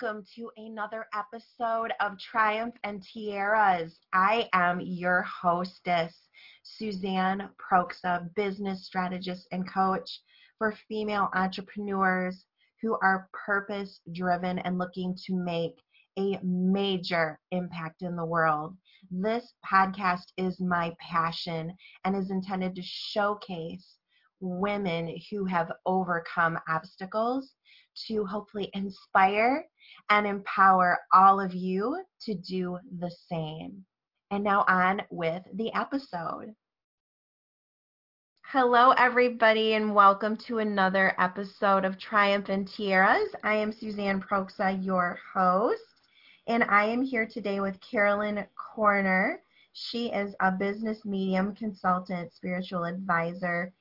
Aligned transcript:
welcome 0.00 0.24
to 0.34 0.50
another 0.56 1.06
episode 1.14 1.92
of 2.00 2.18
Triumph 2.18 2.74
and 2.84 3.02
Tiaras. 3.02 3.98
I 4.12 4.48
am 4.52 4.80
your 4.80 5.22
hostess, 5.22 6.14
Suzanne 6.62 7.48
Proksa, 7.58 8.28
business 8.34 8.84
strategist 8.84 9.46
and 9.52 9.70
coach 9.70 10.20
for 10.58 10.74
female 10.88 11.30
entrepreneurs 11.34 12.44
who 12.82 12.98
are 13.02 13.28
purpose 13.32 14.00
driven 14.12 14.58
and 14.60 14.76
looking 14.76 15.16
to 15.26 15.34
make 15.34 15.80
a 16.18 16.38
major 16.42 17.38
impact 17.52 18.02
in 18.02 18.16
the 18.16 18.24
world. 18.24 18.76
This 19.10 19.54
podcast 19.64 20.26
is 20.36 20.60
my 20.60 20.94
passion 21.00 21.74
and 22.04 22.16
is 22.16 22.30
intended 22.30 22.74
to 22.74 22.82
showcase 22.82 23.96
women 24.40 25.18
who 25.30 25.44
have 25.44 25.72
overcome 25.84 26.58
obstacles 26.68 27.54
to 28.06 28.24
hopefully 28.24 28.70
inspire 28.74 29.64
and 30.10 30.26
empower 30.26 30.98
all 31.12 31.40
of 31.40 31.54
you 31.54 32.02
to 32.22 32.34
do 32.34 32.78
the 32.98 33.10
same. 33.28 33.84
And 34.30 34.44
now 34.44 34.64
on 34.68 35.02
with 35.10 35.42
the 35.54 35.72
episode. 35.74 36.54
Hello, 38.50 38.92
everybody, 38.92 39.74
and 39.74 39.94
welcome 39.94 40.36
to 40.46 40.58
another 40.58 41.14
episode 41.18 41.84
of 41.84 41.98
Triumph 41.98 42.48
and 42.48 42.66
Tiaras. 42.66 43.34
I 43.42 43.54
am 43.54 43.72
Suzanne 43.72 44.20
Proksa, 44.20 44.84
your 44.84 45.18
host, 45.34 45.82
and 46.46 46.62
I 46.64 46.84
am 46.84 47.02
here 47.02 47.26
today 47.26 47.58
with 47.60 47.80
Carollyne 47.80 48.46
Corner. 48.54 49.42
She 49.72 50.12
is 50.12 50.34
a 50.40 50.52
business 50.52 51.04
medium, 51.04 51.56
consultant, 51.56 52.32
spiritual 52.32 52.84
advisor, 52.84 53.72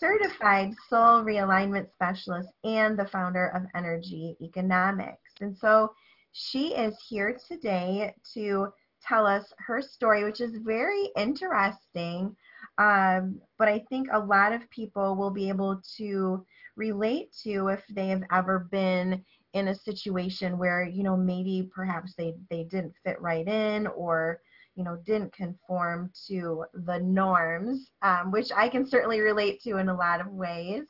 certified 0.00 0.72
soul 0.88 1.22
realignment 1.22 1.92
specialist 1.92 2.48
and 2.64 2.98
the 2.98 3.06
founder 3.06 3.48
of 3.48 3.62
Energy 3.74 4.36
Economics. 4.40 5.30
And 5.40 5.56
so 5.56 5.92
she 6.32 6.74
is 6.74 6.96
here 7.08 7.38
today 7.46 8.14
to 8.34 8.68
tell 9.06 9.26
us 9.26 9.52
her 9.58 9.82
story, 9.82 10.24
which 10.24 10.40
is 10.40 10.56
very 10.56 11.10
interesting. 11.16 12.34
Um, 12.78 13.40
but 13.58 13.68
I 13.68 13.84
think 13.90 14.08
a 14.12 14.18
lot 14.18 14.52
of 14.52 14.68
people 14.70 15.16
will 15.16 15.30
be 15.30 15.48
able 15.48 15.80
to 15.98 16.44
relate 16.76 17.34
to 17.44 17.68
if 17.68 17.82
they 17.90 18.08
have 18.08 18.22
ever 18.32 18.68
been 18.70 19.22
in 19.52 19.68
a 19.68 19.74
situation 19.74 20.58
where, 20.58 20.84
you 20.84 21.02
know, 21.02 21.16
maybe 21.16 21.68
perhaps 21.74 22.14
they, 22.16 22.34
they 22.50 22.64
didn't 22.64 22.94
fit 23.04 23.20
right 23.20 23.46
in 23.46 23.86
or 23.88 24.40
you 24.80 24.84
know, 24.84 24.96
didn't 25.04 25.34
conform 25.34 26.10
to 26.26 26.64
the 26.72 26.98
norms, 27.00 27.90
um, 28.00 28.30
which 28.30 28.50
I 28.56 28.66
can 28.66 28.86
certainly 28.86 29.20
relate 29.20 29.60
to 29.64 29.76
in 29.76 29.90
a 29.90 29.94
lot 29.94 30.22
of 30.22 30.28
ways. 30.28 30.84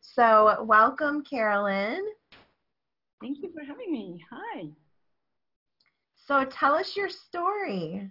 So, 0.00 0.64
welcome, 0.66 1.22
Carollyne. 1.22 2.00
Thank 3.20 3.42
you 3.42 3.52
for 3.52 3.62
having 3.62 3.92
me. 3.92 4.24
Hi. 4.30 4.68
So, 6.26 6.46
tell 6.46 6.76
us 6.76 6.96
your 6.96 7.10
story. 7.10 8.10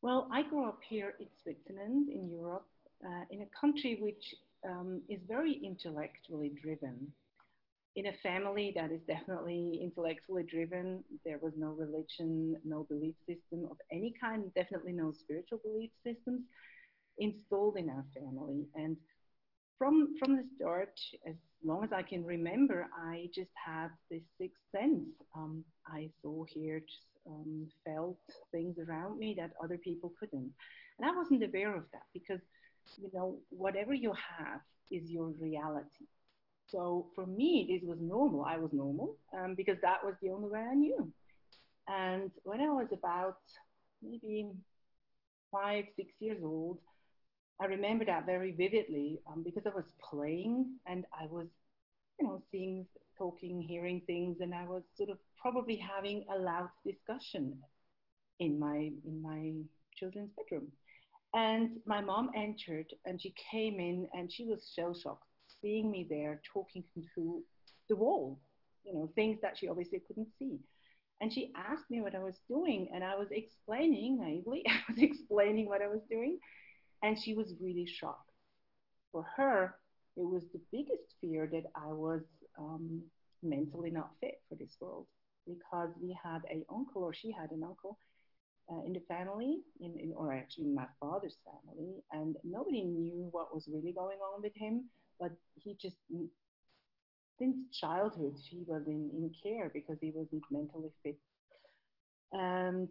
Well, 0.00 0.26
I 0.32 0.42
grew 0.42 0.66
up 0.66 0.78
here 0.88 1.12
in 1.20 1.26
Switzerland, 1.42 2.08
in 2.08 2.30
Europe, 2.30 2.66
uh, 3.04 3.24
in 3.28 3.42
a 3.42 3.60
country 3.60 3.98
which 4.00 4.34
um, 4.66 5.02
is 5.10 5.20
very 5.28 5.60
intellectually 5.62 6.50
driven 6.62 7.12
in 7.94 8.06
a 8.06 8.12
family 8.22 8.72
that 8.74 8.90
is 8.90 9.00
definitely 9.06 9.80
intellectually 9.82 10.44
driven, 10.44 11.04
there 11.24 11.38
was 11.42 11.52
no 11.56 11.68
religion, 11.68 12.56
no 12.64 12.84
belief 12.84 13.14
system 13.26 13.68
of 13.70 13.76
any 13.90 14.14
kind, 14.20 14.52
definitely 14.54 14.92
no 14.92 15.12
spiritual 15.12 15.58
belief 15.62 15.90
systems 16.04 16.42
installed 17.18 17.76
in 17.76 17.90
our 17.90 18.04
family. 18.14 18.66
And 18.74 18.96
from 19.78 20.14
from 20.18 20.36
the 20.36 20.44
start, 20.56 20.98
as 21.28 21.34
long 21.64 21.84
as 21.84 21.90
I 21.92 22.02
can 22.02 22.24
remember, 22.24 22.86
I 22.96 23.28
just 23.34 23.50
had 23.62 23.88
this 24.10 24.22
sixth 24.38 24.62
sense. 24.74 25.08
Um, 25.36 25.64
I 25.86 26.08
saw, 26.22 26.44
heard, 26.56 26.84
um, 27.28 27.68
felt 27.84 28.18
things 28.52 28.76
around 28.78 29.18
me 29.18 29.34
that 29.38 29.50
other 29.62 29.76
people 29.76 30.12
couldn't, 30.18 30.50
and 30.98 31.10
I 31.10 31.14
wasn't 31.14 31.44
aware 31.44 31.76
of 31.76 31.84
that 31.92 32.04
because 32.14 32.40
you 32.96 33.10
know 33.12 33.38
whatever 33.50 33.92
you 33.92 34.12
have 34.38 34.60
is 34.90 35.10
your 35.10 35.28
reality 35.40 36.06
so 36.72 37.06
for 37.14 37.26
me, 37.26 37.66
this 37.68 37.86
was 37.86 37.98
normal. 38.00 38.44
I 38.44 38.56
was 38.56 38.72
normal 38.72 39.16
um, 39.38 39.54
because 39.54 39.76
that 39.82 40.02
was 40.02 40.14
the 40.22 40.30
only 40.30 40.48
way 40.48 40.60
I 40.60 40.74
knew. 40.74 41.12
And 41.86 42.30
when 42.44 42.60
I 42.60 42.70
was 42.70 42.88
about 42.92 43.36
maybe 44.02 44.48
five, 45.52 45.84
six 45.96 46.08
years 46.18 46.38
old, 46.42 46.78
I 47.60 47.66
remember 47.66 48.06
that 48.06 48.24
very 48.24 48.52
vividly 48.52 49.20
um, 49.30 49.42
because 49.44 49.64
I 49.66 49.74
was 49.74 49.84
playing 50.10 50.78
and 50.86 51.04
I 51.12 51.26
was, 51.26 51.46
you 52.18 52.26
know, 52.26 52.42
seeing, 52.50 52.86
talking, 53.18 53.60
hearing 53.60 54.00
things, 54.06 54.38
and 54.40 54.54
I 54.54 54.64
was 54.64 54.82
sort 54.96 55.10
of 55.10 55.18
probably 55.40 55.76
having 55.76 56.24
a 56.34 56.38
loud 56.38 56.70
discussion 56.84 57.58
in 58.40 58.58
my 58.58 58.90
in 59.06 59.22
my 59.22 59.52
children's 59.94 60.30
bedroom. 60.36 60.68
And 61.34 61.80
my 61.86 62.00
mom 62.00 62.30
entered 62.34 62.92
and 63.04 63.20
she 63.20 63.34
came 63.50 63.78
in 63.78 64.08
and 64.14 64.32
she 64.32 64.44
was 64.44 64.72
shell 64.74 64.94
shocked 64.94 65.24
seeing 65.62 65.90
me 65.90 66.06
there 66.08 66.40
talking 66.52 66.84
to 67.14 67.42
the 67.88 67.96
wall, 67.96 68.40
you 68.84 68.92
know, 68.92 69.10
things 69.14 69.38
that 69.42 69.56
she 69.56 69.68
obviously 69.68 70.00
couldn't 70.06 70.28
see. 70.38 70.58
And 71.20 71.32
she 71.32 71.52
asked 71.56 71.88
me 71.88 72.00
what 72.00 72.16
I 72.16 72.18
was 72.18 72.40
doing, 72.48 72.88
and 72.92 73.04
I 73.04 73.14
was 73.14 73.28
explaining 73.30 74.18
naively, 74.18 74.64
I 74.68 74.80
was 74.88 75.00
explaining 75.00 75.66
what 75.66 75.82
I 75.82 75.86
was 75.86 76.00
doing, 76.10 76.38
and 77.02 77.18
she 77.18 77.34
was 77.34 77.54
really 77.60 77.86
shocked. 77.86 78.30
For 79.12 79.24
her, 79.36 79.76
it 80.16 80.24
was 80.24 80.42
the 80.52 80.60
biggest 80.72 81.14
fear 81.20 81.48
that 81.52 81.64
I 81.76 81.92
was 81.92 82.22
um, 82.58 83.02
mentally 83.42 83.90
not 83.90 84.10
fit 84.20 84.40
for 84.48 84.56
this 84.56 84.76
world 84.80 85.06
because 85.46 85.90
we 86.00 86.16
had 86.22 86.40
a 86.50 86.64
uncle, 86.72 87.02
or 87.02 87.14
she 87.14 87.30
had 87.30 87.50
an 87.50 87.62
uncle, 87.62 87.98
uh, 88.70 88.82
in 88.86 88.92
the 88.92 89.02
family, 89.08 89.60
in, 89.80 89.98
in, 89.98 90.12
or 90.16 90.32
actually 90.32 90.64
in 90.64 90.74
my 90.74 90.86
father's 91.00 91.36
family, 91.44 92.02
and 92.12 92.36
nobody 92.44 92.82
knew 92.82 93.28
what 93.32 93.54
was 93.54 93.68
really 93.72 93.92
going 93.92 94.18
on 94.18 94.42
with 94.42 94.52
him 94.56 94.84
but 95.22 95.30
he 95.54 95.76
just 95.80 95.96
since 97.38 97.56
childhood 97.72 98.34
he 98.50 98.64
was 98.66 98.82
in, 98.86 99.08
in 99.14 99.30
care 99.42 99.70
because 99.72 99.96
he 100.00 100.10
wasn't 100.14 100.42
mentally 100.50 100.90
fit. 101.02 101.18
And 102.32 102.88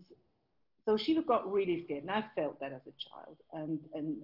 so 0.86 0.98
she 0.98 1.22
got 1.28 1.52
really 1.52 1.84
scared 1.84 2.04
and 2.04 2.12
i 2.12 2.24
felt 2.36 2.60
that 2.62 2.72
as 2.72 2.82
a 2.88 2.96
child. 3.06 3.38
And 3.54 3.80
and 3.94 4.16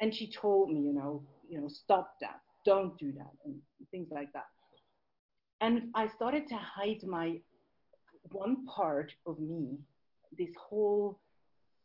and 0.00 0.14
she 0.14 0.30
told 0.30 0.70
me 0.70 0.80
you 0.80 0.92
know 0.92 1.22
you 1.48 1.60
know 1.60 1.68
stop 1.68 2.16
that. 2.20 2.40
Don't 2.66 2.98
do 2.98 3.12
that 3.12 3.34
and 3.44 3.54
things 3.92 4.08
like 4.10 4.32
that. 4.32 4.48
And 5.60 5.74
i 5.94 6.08
started 6.08 6.48
to 6.48 6.56
hide 6.56 7.02
my 7.04 7.38
one 8.32 8.66
part 8.66 9.12
of 9.26 9.38
me 9.38 9.78
this 10.36 10.54
whole 10.68 11.20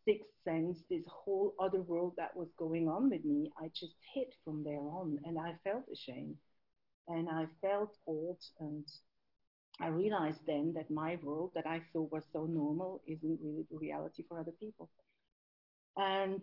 sixth 0.06 0.30
sense, 0.44 0.80
this 0.90 1.04
whole 1.08 1.54
other 1.60 1.82
world 1.82 2.14
that 2.18 2.36
was 2.36 2.50
going 2.58 2.88
on 2.88 3.10
with 3.10 3.24
me, 3.26 3.52
I 3.60 3.70
just 3.76 3.96
hid 4.14 4.28
from 4.44 4.64
there 4.64 4.80
on. 4.80 5.20
And 5.26 5.38
I 5.40 5.56
felt 5.64 5.86
ashamed. 5.92 6.38
And 7.08 7.30
I 7.30 7.46
felt 7.62 7.98
old. 8.06 8.40
And 8.60 8.86
I 9.80 9.88
realized 9.88 10.40
then 10.46 10.74
that 10.76 10.92
my 10.92 11.18
world 11.24 11.52
that 11.56 11.66
I 11.66 11.82
thought 11.92 12.12
was 12.12 12.24
so 12.32 12.46
normal 12.46 13.02
isn't 13.08 13.40
really 13.44 13.66
the 13.72 13.78
reality 13.78 14.24
for 14.28 14.40
other 14.40 14.54
people. 14.60 14.90
And 15.96 16.42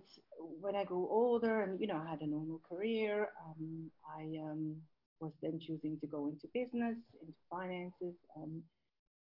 when 0.61 0.77
I 0.77 0.85
grew 0.85 1.09
older 1.11 1.63
and, 1.63 1.81
you 1.81 1.87
know, 1.87 2.01
I 2.05 2.09
had 2.09 2.21
a 2.21 2.27
normal 2.27 2.61
career, 2.69 3.29
um, 3.45 3.91
I 4.19 4.23
um, 4.49 4.77
was 5.21 5.33
then 5.43 5.59
choosing 5.59 5.99
to 6.01 6.07
go 6.07 6.29
into 6.29 6.47
business, 6.55 6.97
into 7.21 7.35
finances. 7.51 8.15
Um, 8.37 8.63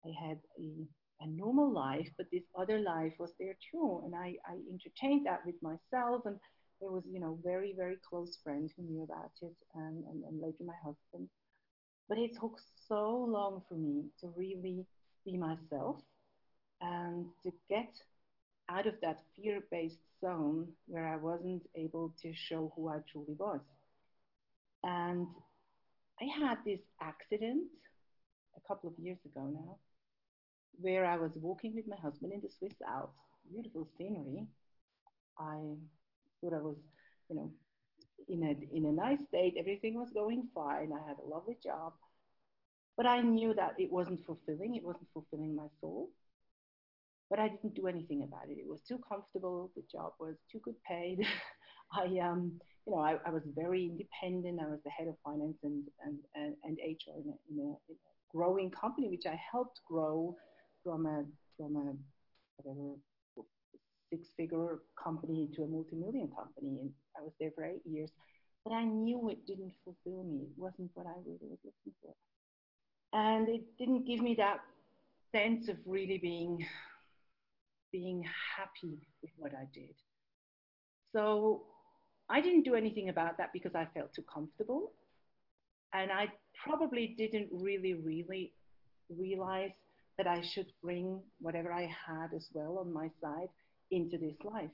I 0.05 0.09
had 0.27 0.39
a 0.59 0.85
a 1.21 1.27
normal 1.27 1.71
life, 1.71 2.07
but 2.17 2.27
this 2.31 2.43
other 2.57 2.79
life 2.79 3.13
was 3.19 3.31
there 3.39 3.55
too. 3.71 4.01
And 4.05 4.15
I, 4.15 4.35
I 4.47 4.57
entertained 4.71 5.25
that 5.25 5.45
with 5.45 5.55
myself. 5.61 6.23
And 6.25 6.37
there 6.79 6.91
was, 6.91 7.03
you 7.11 7.19
know, 7.19 7.37
very, 7.43 7.73
very 7.75 7.97
close 8.09 8.37
friend 8.43 8.71
who 8.75 8.83
knew 8.83 9.03
about 9.03 9.31
it 9.41 9.55
and, 9.75 10.03
and, 10.05 10.23
and 10.23 10.41
later 10.41 10.63
my 10.65 10.75
husband. 10.83 11.29
But 12.07 12.17
it 12.17 12.31
took 12.39 12.57
so 12.87 13.27
long 13.29 13.61
for 13.67 13.75
me 13.75 14.05
to 14.21 14.33
really 14.35 14.85
be 15.25 15.37
myself 15.37 15.97
and 16.81 17.25
to 17.43 17.51
get 17.69 17.91
out 18.69 18.87
of 18.87 18.93
that 19.01 19.19
fear 19.35 19.61
based 19.71 19.99
zone 20.21 20.67
where 20.87 21.07
I 21.07 21.17
wasn't 21.17 21.63
able 21.75 22.13
to 22.21 22.33
show 22.33 22.71
who 22.75 22.87
I 22.89 22.99
truly 23.11 23.35
was. 23.37 23.59
And 24.83 25.27
I 26.21 26.47
had 26.47 26.57
this 26.65 26.79
accident 27.01 27.63
a 28.55 28.67
couple 28.67 28.89
of 28.89 28.97
years 28.97 29.17
ago 29.25 29.45
now 29.51 29.77
where 30.79 31.05
I 31.05 31.17
was 31.17 31.31
walking 31.35 31.75
with 31.75 31.87
my 31.87 31.97
husband 31.97 32.33
in 32.33 32.41
the 32.41 32.49
Swiss 32.49 32.75
Alps, 32.87 33.17
beautiful 33.51 33.87
scenery. 33.97 34.47
I 35.37 35.57
thought 36.41 36.53
I 36.53 36.61
was, 36.61 36.77
you 37.29 37.35
know, 37.35 37.51
in 38.27 38.43
a, 38.43 38.75
in 38.75 38.85
a 38.85 38.91
nice 38.91 39.19
state, 39.27 39.55
everything 39.57 39.95
was 39.95 40.09
going 40.11 40.47
fine. 40.53 40.91
I 40.93 41.07
had 41.07 41.17
a 41.23 41.27
lovely 41.27 41.57
job. 41.63 41.93
But 42.97 43.05
I 43.05 43.21
knew 43.21 43.53
that 43.53 43.75
it 43.77 43.91
wasn't 43.91 44.25
fulfilling, 44.25 44.75
it 44.75 44.83
wasn't 44.83 45.07
fulfilling 45.13 45.55
my 45.55 45.67
soul. 45.79 46.09
But 47.29 47.39
I 47.39 47.47
didn't 47.47 47.75
do 47.75 47.87
anything 47.87 48.23
about 48.23 48.49
it. 48.49 48.57
It 48.57 48.67
was 48.67 48.81
too 48.81 48.99
comfortable, 49.07 49.71
the 49.75 49.83
job 49.91 50.13
was 50.19 50.35
too 50.51 50.59
good 50.63 50.75
paid. 50.83 51.25
I, 51.93 52.05
um, 52.19 52.59
you 52.85 52.93
know, 52.93 52.99
I, 52.99 53.17
I 53.25 53.29
was 53.29 53.43
very 53.55 53.85
independent. 53.85 54.59
I 54.59 54.69
was 54.69 54.79
the 54.83 54.89
head 54.91 55.07
of 55.07 55.15
finance 55.23 55.57
and, 55.63 55.83
and, 56.05 56.17
and, 56.35 56.55
and 56.63 56.77
HR 56.83 57.17
in 57.17 57.33
a, 57.33 57.37
in, 57.51 57.59
a, 57.59 57.69
in 57.89 57.95
a 57.95 58.35
growing 58.35 58.69
company, 58.71 59.09
which 59.09 59.25
I 59.25 59.39
helped 59.51 59.79
grow 59.87 60.35
from 60.83 61.05
a 61.05 61.25
from 61.57 61.75
a 61.75 61.93
whatever 62.57 62.95
six 64.09 64.29
figure 64.35 64.79
company 65.01 65.49
to 65.55 65.63
a 65.63 65.67
multi 65.67 65.95
million 65.95 66.29
company. 66.35 66.79
And 66.81 66.91
I 67.17 67.21
was 67.21 67.33
there 67.39 67.51
for 67.55 67.63
eight 67.63 67.81
years. 67.85 68.11
But 68.65 68.73
I 68.73 68.83
knew 68.83 69.29
it 69.29 69.45
didn't 69.45 69.73
fulfill 69.83 70.23
me. 70.23 70.41
It 70.43 70.57
wasn't 70.57 70.91
what 70.93 71.05
I 71.05 71.13
really 71.25 71.49
was 71.49 71.59
looking 71.63 71.93
for. 72.01 72.13
And 73.13 73.47
it 73.47 73.63
didn't 73.77 74.05
give 74.05 74.21
me 74.21 74.35
that 74.35 74.59
sense 75.31 75.69
of 75.69 75.77
really 75.85 76.17
being 76.17 76.65
being 77.91 78.23
happy 78.57 78.99
with 79.21 79.31
what 79.37 79.53
I 79.53 79.65
did. 79.73 79.95
So 81.15 81.63
I 82.29 82.41
didn't 82.41 82.63
do 82.63 82.75
anything 82.75 83.09
about 83.09 83.37
that 83.37 83.51
because 83.51 83.73
I 83.73 83.87
felt 83.93 84.13
too 84.13 84.23
comfortable. 84.31 84.91
And 85.93 86.11
I 86.11 86.27
probably 86.63 87.15
didn't 87.17 87.49
really, 87.51 87.95
really 87.95 88.53
realize 89.09 89.71
that 90.19 90.27
I 90.27 90.41
should 90.41 90.67
bring 90.83 91.21
whatever 91.39 91.71
I 91.71 91.83
had 91.83 92.33
as 92.35 92.45
well 92.53 92.77
on 92.79 92.91
my 92.91 93.09
side 93.21 93.47
into 93.89 94.17
this 94.17 94.35
life. 94.43 94.69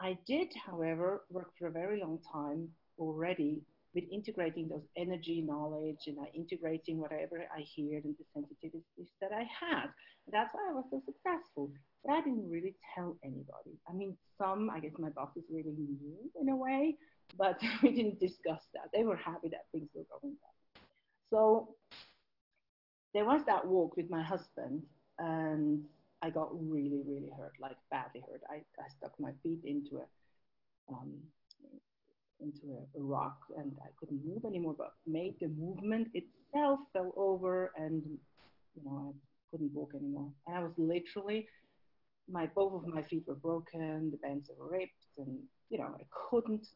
I 0.00 0.18
did, 0.26 0.48
however, 0.66 1.24
work 1.30 1.50
for 1.58 1.68
a 1.68 1.70
very 1.70 2.00
long 2.00 2.18
time 2.32 2.68
already 2.98 3.60
with 3.94 4.04
integrating 4.10 4.66
those 4.68 4.86
energy 4.96 5.42
knowledge 5.46 6.00
and 6.06 6.18
uh, 6.18 6.24
integrating 6.34 6.98
whatever 6.98 7.44
I 7.54 7.64
heard 7.76 8.04
and 8.04 8.14
the 8.18 8.24
sensitivities 8.34 9.08
that 9.20 9.30
I 9.30 9.40
had. 9.40 9.88
That's 10.32 10.52
why 10.54 10.70
I 10.70 10.72
was 10.72 10.84
so 10.90 11.02
successful. 11.04 11.70
But 12.02 12.14
I 12.14 12.20
didn't 12.22 12.50
really 12.50 12.74
tell 12.94 13.16
anybody. 13.22 13.78
I 13.88 13.92
mean, 13.92 14.16
some, 14.38 14.70
I 14.70 14.80
guess 14.80 14.92
my 14.98 15.10
bosses 15.10 15.44
really 15.50 15.76
knew 15.76 16.30
in 16.40 16.48
a 16.48 16.56
way, 16.56 16.96
but 17.36 17.58
we 17.82 17.94
didn't 17.94 18.20
discuss 18.20 18.62
that. 18.72 18.88
They 18.94 19.04
were 19.04 19.16
happy 19.16 19.48
that 19.50 19.66
things 19.70 19.90
were 19.94 20.06
going 20.10 20.34
well. 20.40 20.56
So 21.30 21.74
there 23.14 23.24
was 23.24 23.42
that 23.46 23.66
walk 23.66 23.96
with 23.96 24.10
my 24.10 24.22
husband, 24.22 24.82
and 25.18 25.84
I 26.22 26.30
got 26.30 26.48
really, 26.52 27.02
really 27.06 27.30
hurt, 27.36 27.52
like 27.60 27.76
badly 27.90 28.22
hurt. 28.28 28.42
I, 28.50 28.56
I 28.56 28.88
stuck 28.98 29.12
my 29.18 29.32
feet 29.42 29.60
into 29.64 29.98
a 29.98 30.92
um, 30.92 31.12
into 32.40 32.76
a, 32.96 33.00
rock 33.00 33.38
and 33.56 33.72
I 33.82 33.88
couldn't 33.98 34.20
move 34.24 34.44
anymore, 34.44 34.74
but 34.76 34.92
made 35.06 35.34
the 35.40 35.48
movement 35.48 36.08
itself 36.14 36.80
fell 36.92 37.12
over 37.16 37.72
and 37.76 38.02
you 38.74 38.84
know 38.84 39.14
I 39.14 39.18
couldn't 39.50 39.72
walk 39.72 39.92
anymore. 39.94 40.30
And 40.46 40.56
I 40.56 40.60
was 40.60 40.72
literally 40.76 41.48
my 42.30 42.46
both 42.54 42.74
of 42.74 42.86
my 42.92 43.02
feet 43.02 43.24
were 43.26 43.34
broken, 43.34 44.10
the 44.10 44.18
bands 44.18 44.50
were 44.58 44.70
ripped, 44.70 45.06
and 45.18 45.38
you 45.70 45.78
know 45.78 45.94
I 45.98 46.04
couldn't 46.30 46.66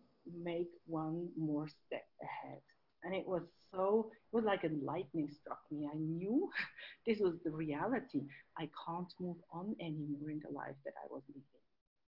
make 0.43 0.71
one 0.87 1.29
more 1.37 1.69
step 1.87 2.07
ahead. 2.23 2.61
And 3.05 3.15
it 3.15 3.27
was 3.27 3.43
so 3.73 4.11
it 4.33 4.37
was 4.37 4.45
like 4.45 4.65
a 4.65 4.71
lightning 4.85 5.29
struck 5.41 5.61
me. 5.71 5.89
I 5.93 5.97
knew 5.97 6.49
this 7.07 7.19
was 7.21 7.35
the 7.45 7.51
reality. 7.51 8.23
I 8.59 8.69
can't 8.87 9.13
move 9.21 9.37
on 9.53 9.75
anymore 9.81 10.31
in 10.31 10.41
the 10.45 10.55
life 10.55 10.77
that 10.85 10.95
I 11.03 11.07
was 11.11 11.23
living. 11.29 11.43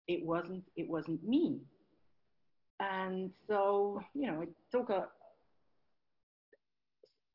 It 0.08 0.26
wasn't 0.26 0.64
it 0.76 0.90
wasn't 0.90 1.24
me 1.24 1.62
and 2.80 3.32
so, 3.48 4.02
you 4.14 4.28
know, 4.32 4.42
it 4.42 4.50
took 4.72 4.90
a, 4.90 5.08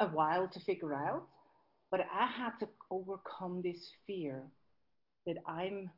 a 0.00 0.08
while 0.08 0.48
to 0.48 0.60
figure 0.60 0.94
out, 0.94 1.26
but 1.90 2.00
I 2.00 2.26
had 2.26 2.52
to 2.60 2.68
overcome 2.90 3.60
this 3.62 3.90
fear 4.06 4.42
that 5.26 5.36
I'm 5.46 5.90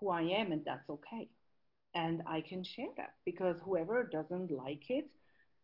who 0.00 0.10
I 0.10 0.22
am 0.22 0.52
and 0.52 0.62
that's 0.64 0.88
okay. 0.90 1.28
And 1.94 2.22
I 2.26 2.42
can 2.42 2.64
share 2.64 2.90
that 2.96 3.14
because 3.24 3.56
whoever 3.64 4.08
doesn't 4.12 4.50
like 4.50 4.90
it, 4.90 5.06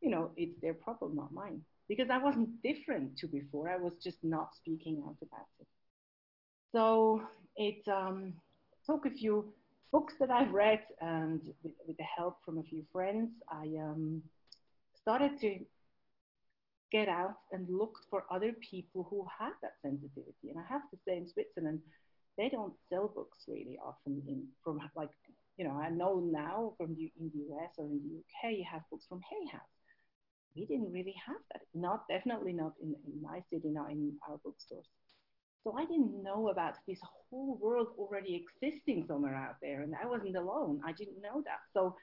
you 0.04 0.10
know, 0.10 0.30
it's 0.36 0.60
their 0.60 0.74
problem, 0.74 1.16
not 1.16 1.32
mine. 1.32 1.62
Because 1.88 2.08
I 2.10 2.18
wasn't 2.18 2.62
different 2.62 3.16
to 3.18 3.26
before, 3.26 3.68
I 3.68 3.76
was 3.76 3.94
just 4.02 4.18
not 4.22 4.54
speaking 4.54 5.02
out 5.06 5.16
about 5.22 5.48
it. 5.60 5.66
So 6.72 7.22
it 7.56 7.86
um, 7.88 8.34
took 8.86 9.06
a 9.06 9.10
few 9.10 9.52
books 9.92 10.14
that 10.20 10.30
I've 10.30 10.52
read 10.52 10.80
and 11.00 11.40
with, 11.62 11.72
with 11.86 11.96
the 11.96 12.04
help 12.16 12.38
from 12.44 12.58
a 12.58 12.62
few 12.62 12.84
friends, 12.92 13.30
I 13.50 13.64
um, 13.80 14.22
started 14.94 15.38
to 15.40 15.58
get 16.90 17.08
out 17.08 17.38
and 17.52 17.68
looked 17.68 18.06
for 18.10 18.24
other 18.30 18.52
people 18.70 19.06
who 19.10 19.26
had 19.38 19.52
that 19.62 19.74
sensitivity. 19.82 20.50
And 20.50 20.58
I 20.58 20.64
have 20.68 20.88
to 20.90 20.96
say, 21.06 21.16
in 21.16 21.28
Switzerland, 21.28 21.80
they 22.36 22.48
don't 22.48 22.74
sell 22.88 23.08
books 23.08 23.44
really 23.48 23.78
often 23.84 24.22
in 24.26 24.44
from 24.62 24.80
like 24.96 25.10
you 25.56 25.64
know 25.64 25.72
I 25.72 25.90
know 25.90 26.20
now 26.20 26.72
from 26.76 26.94
the, 26.96 27.12
in 27.20 27.30
the 27.32 27.54
US 27.54 27.70
or 27.78 27.86
in 27.86 28.00
the 28.02 28.18
UK 28.18 28.58
you 28.58 28.64
have 28.70 28.82
books 28.90 29.06
from 29.08 29.20
Hay 29.30 29.46
House. 29.52 29.74
We 30.54 30.66
didn't 30.66 30.92
really 30.92 31.14
have 31.26 31.42
that. 31.52 31.62
Not 31.74 32.06
definitely 32.08 32.52
not 32.52 32.72
in, 32.82 32.94
in 33.06 33.22
my 33.22 33.42
city, 33.50 33.70
not 33.70 33.90
in 33.90 34.12
our 34.28 34.38
bookstores. 34.44 34.86
So 35.64 35.74
I 35.78 35.84
didn't 35.86 36.22
know 36.22 36.48
about 36.50 36.74
this 36.86 37.00
whole 37.02 37.58
world 37.60 37.88
already 37.98 38.44
existing 38.44 39.06
somewhere 39.08 39.34
out 39.34 39.56
there, 39.62 39.80
and 39.80 39.94
I 40.00 40.06
wasn't 40.06 40.36
alone. 40.36 40.80
I 40.86 40.92
didn't 40.92 41.22
know 41.22 41.42
that. 41.44 41.60
So 41.72 41.96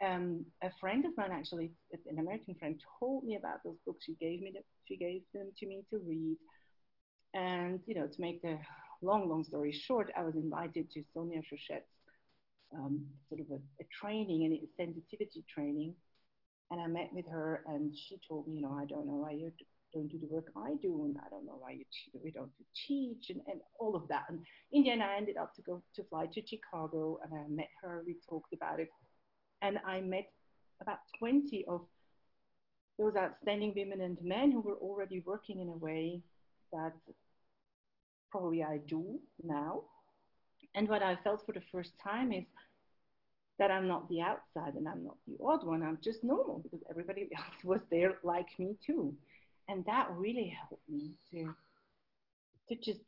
um, 0.00 0.46
a 0.62 0.70
friend 0.80 1.04
of 1.04 1.16
mine, 1.16 1.30
actually, 1.32 1.72
an 2.08 2.18
American 2.18 2.54
friend, 2.54 2.80
told 3.00 3.24
me 3.24 3.36
about 3.36 3.62
those 3.64 3.76
books. 3.84 4.04
She 4.06 4.14
gave 4.14 4.40
me 4.40 4.52
the, 4.54 4.60
she 4.86 4.96
gave 4.96 5.22
them 5.34 5.50
to 5.58 5.66
me 5.66 5.82
to 5.90 5.98
read, 5.98 6.36
and 7.34 7.80
you 7.86 7.94
know, 7.96 8.06
to 8.06 8.20
make 8.20 8.40
the 8.42 8.58
long, 9.02 9.28
long 9.28 9.44
story 9.44 9.72
short, 9.72 10.10
I 10.16 10.22
was 10.22 10.36
invited 10.36 10.90
to 10.92 11.02
Sonia 11.12 11.40
Choquette's 11.40 11.84
um, 12.74 13.04
sort 13.28 13.40
of 13.40 13.46
a, 13.50 13.60
a 13.82 13.86
training 14.00 14.44
and 14.44 14.54
a 14.54 14.60
sensitivity 14.76 15.44
training, 15.52 15.94
and 16.70 16.80
I 16.80 16.86
met 16.86 17.10
with 17.12 17.26
her, 17.28 17.62
and 17.66 17.94
she 17.96 18.18
told 18.26 18.46
me, 18.46 18.56
you 18.56 18.62
know, 18.62 18.78
I 18.80 18.84
don't 18.84 19.06
know 19.06 19.16
why 19.16 19.32
you're 19.32 19.52
don't 19.92 20.08
do 20.08 20.18
the 20.18 20.26
work 20.26 20.52
I 20.56 20.74
do, 20.80 21.04
and 21.04 21.16
I 21.18 21.28
don't 21.30 21.46
know 21.46 21.58
why 21.58 21.72
you 21.72 21.84
we 22.22 22.30
don't 22.30 22.50
teach, 22.86 23.30
and, 23.30 23.40
and 23.46 23.60
all 23.78 23.96
of 23.96 24.06
that. 24.08 24.24
And 24.28 24.40
in 24.72 24.84
the 24.84 24.90
end, 24.90 25.02
I 25.02 25.16
ended 25.16 25.36
up 25.36 25.54
to 25.56 25.62
go 25.62 25.82
to 25.96 26.04
fly 26.04 26.26
to 26.26 26.46
Chicago, 26.46 27.18
and 27.24 27.32
I 27.34 27.48
met 27.48 27.70
her. 27.82 28.02
We 28.06 28.16
talked 28.28 28.52
about 28.52 28.80
it, 28.80 28.88
and 29.62 29.78
I 29.86 30.00
met 30.00 30.30
about 30.80 30.98
20 31.18 31.64
of 31.68 31.82
those 32.98 33.14
outstanding 33.16 33.72
women 33.76 34.00
and 34.02 34.18
men 34.22 34.52
who 34.52 34.60
were 34.60 34.76
already 34.76 35.22
working 35.26 35.60
in 35.60 35.68
a 35.68 35.76
way 35.76 36.22
that 36.72 36.92
probably 38.30 38.62
I 38.62 38.78
do 38.86 39.18
now. 39.42 39.82
And 40.74 40.88
what 40.88 41.02
I 41.02 41.16
felt 41.24 41.44
for 41.44 41.52
the 41.52 41.62
first 41.72 41.92
time 42.02 42.32
is 42.32 42.44
that 43.60 43.70
I'm 43.70 43.86
not 43.86 44.08
the 44.08 44.22
outside 44.22 44.74
and 44.74 44.88
I'm 44.88 45.04
not 45.04 45.16
the 45.28 45.36
odd 45.44 45.64
one. 45.64 45.84
I'm 45.84 45.98
just 46.02 46.24
normal 46.24 46.58
because 46.64 46.80
everybody 46.90 47.28
else 47.36 47.62
was 47.62 47.80
there 47.90 48.18
like 48.24 48.48
me 48.58 48.76
too 48.84 49.14
and 49.70 49.84
that 49.86 50.08
really 50.16 50.52
helped 50.58 50.88
me 50.88 51.12
to 51.30 51.54
to 52.68 52.74
just 52.76 53.00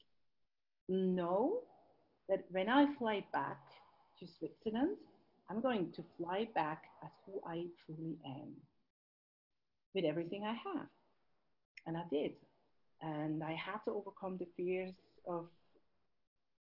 know 0.88 1.60
that 2.28 2.44
when 2.50 2.68
I 2.68 2.86
fly 2.98 3.24
back 3.32 3.60
to 4.18 4.26
Switzerland, 4.38 4.96
I'm 5.50 5.60
going 5.60 5.92
to 5.92 6.04
fly 6.16 6.48
back 6.54 6.84
as 7.04 7.10
who 7.26 7.40
I 7.46 7.66
truly 7.84 8.16
am 8.24 8.52
with 9.94 10.04
everything 10.04 10.44
I 10.44 10.54
have. 10.54 10.86
And 11.86 11.96
I 11.96 12.02
did. 12.10 12.32
And 13.00 13.42
I 13.42 13.52
had 13.52 13.78
to 13.86 13.92
overcome 13.92 14.38
the 14.38 14.46
fears 14.56 14.94
of 15.28 15.46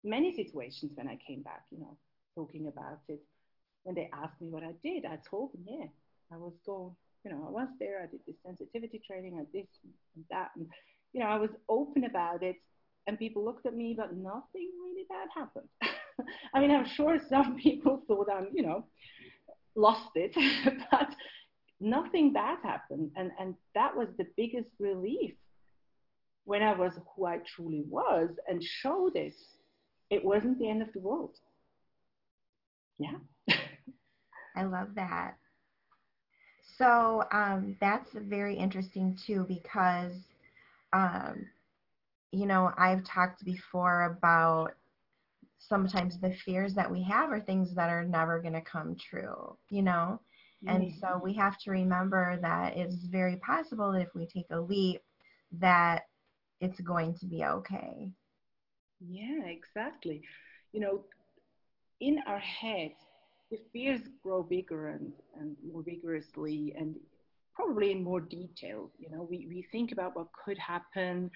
many 0.04 0.34
situations 0.34 0.92
when 0.94 1.08
I 1.08 1.18
came 1.26 1.42
back, 1.42 1.64
you 1.70 1.80
know, 1.80 1.96
talking 2.34 2.68
about 2.68 3.00
it. 3.08 3.20
When 3.84 3.94
they 3.94 4.10
asked 4.12 4.40
me 4.40 4.48
what 4.48 4.62
I 4.62 4.72
did, 4.82 5.04
I 5.04 5.18
told 5.28 5.52
them, 5.52 5.64
yeah, 5.66 5.86
I 6.32 6.36
was 6.36 6.52
going 6.64 6.94
you 7.24 7.30
know, 7.30 7.44
I 7.46 7.50
was 7.50 7.68
there, 7.78 8.02
I 8.02 8.06
did 8.06 8.20
this 8.26 8.36
sensitivity 8.44 9.00
training, 9.06 9.38
I 9.38 9.44
this 9.52 9.66
and 9.84 10.24
that. 10.30 10.50
And, 10.56 10.66
you 11.12 11.20
know, 11.20 11.26
I 11.26 11.36
was 11.36 11.50
open 11.68 12.04
about 12.04 12.42
it 12.42 12.56
and 13.06 13.18
people 13.18 13.44
looked 13.44 13.66
at 13.66 13.74
me, 13.74 13.94
but 13.96 14.16
nothing 14.16 14.70
really 14.82 15.06
bad 15.08 15.28
happened. 15.34 15.68
I 16.54 16.60
mean, 16.60 16.70
I'm 16.70 16.86
sure 16.86 17.18
some 17.28 17.56
people 17.62 18.02
thought 18.06 18.28
I'm, 18.30 18.48
you 18.52 18.62
know, 18.62 18.86
lost 19.74 20.10
it, 20.14 20.32
but 20.90 21.14
nothing 21.80 22.32
bad 22.32 22.58
happened. 22.62 23.10
And, 23.16 23.30
and 23.38 23.54
that 23.74 23.96
was 23.96 24.08
the 24.18 24.26
biggest 24.36 24.70
relief 24.78 25.34
when 26.44 26.62
I 26.62 26.76
was 26.76 26.92
who 27.14 27.26
I 27.26 27.38
truly 27.54 27.84
was 27.88 28.30
and 28.48 28.62
showed 28.62 29.14
it. 29.14 29.34
It 30.10 30.24
wasn't 30.24 30.58
the 30.58 30.68
end 30.68 30.82
of 30.82 30.92
the 30.92 31.00
world. 31.00 31.36
Yeah. 32.98 33.16
I 34.56 34.64
love 34.64 34.94
that. 34.94 35.36
So 36.78 37.24
um, 37.32 37.76
that's 37.80 38.10
very 38.12 38.56
interesting 38.56 39.18
too 39.26 39.44
because, 39.48 40.12
um, 40.92 41.46
you 42.30 42.46
know, 42.46 42.72
I've 42.76 43.04
talked 43.04 43.44
before 43.44 44.04
about 44.04 44.74
sometimes 45.58 46.18
the 46.20 46.34
fears 46.44 46.74
that 46.74 46.90
we 46.90 47.02
have 47.04 47.30
are 47.30 47.40
things 47.40 47.74
that 47.74 47.88
are 47.88 48.04
never 48.04 48.40
going 48.40 48.54
to 48.54 48.60
come 48.60 48.96
true, 48.96 49.56
you 49.70 49.82
know? 49.82 50.20
And 50.66 50.84
mm-hmm. 50.84 50.98
so 51.00 51.20
we 51.22 51.34
have 51.34 51.58
to 51.60 51.70
remember 51.70 52.38
that 52.40 52.76
it's 52.76 53.04
very 53.06 53.36
possible 53.36 53.92
that 53.92 54.02
if 54.02 54.14
we 54.14 54.26
take 54.26 54.46
a 54.50 54.60
leap, 54.60 55.02
that 55.58 56.02
it's 56.60 56.80
going 56.80 57.14
to 57.18 57.26
be 57.26 57.44
okay. 57.44 58.10
Yeah, 59.00 59.46
exactly. 59.46 60.22
You 60.72 60.80
know, 60.80 61.04
in 62.00 62.18
our 62.26 62.38
head, 62.38 62.92
the 63.52 63.58
fears 63.70 64.00
grow 64.22 64.42
bigger 64.42 64.88
and, 64.88 65.12
and 65.38 65.54
more 65.70 65.82
vigorously 65.82 66.74
and 66.76 66.96
probably 67.54 67.92
in 67.92 68.02
more 68.02 68.20
detail. 68.20 68.90
You 68.98 69.10
know, 69.10 69.28
we, 69.30 69.46
we 69.46 69.66
think 69.70 69.92
about 69.92 70.16
what 70.16 70.28
could 70.44 70.56
happen. 70.56 71.30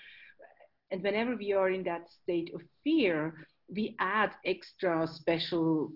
And 0.90 1.02
whenever 1.02 1.36
we 1.36 1.52
are 1.52 1.68
in 1.68 1.84
that 1.84 2.08
state 2.22 2.50
of 2.54 2.62
fear, 2.82 3.46
we 3.68 3.96
add 4.00 4.30
extra 4.46 5.06
special 5.06 5.92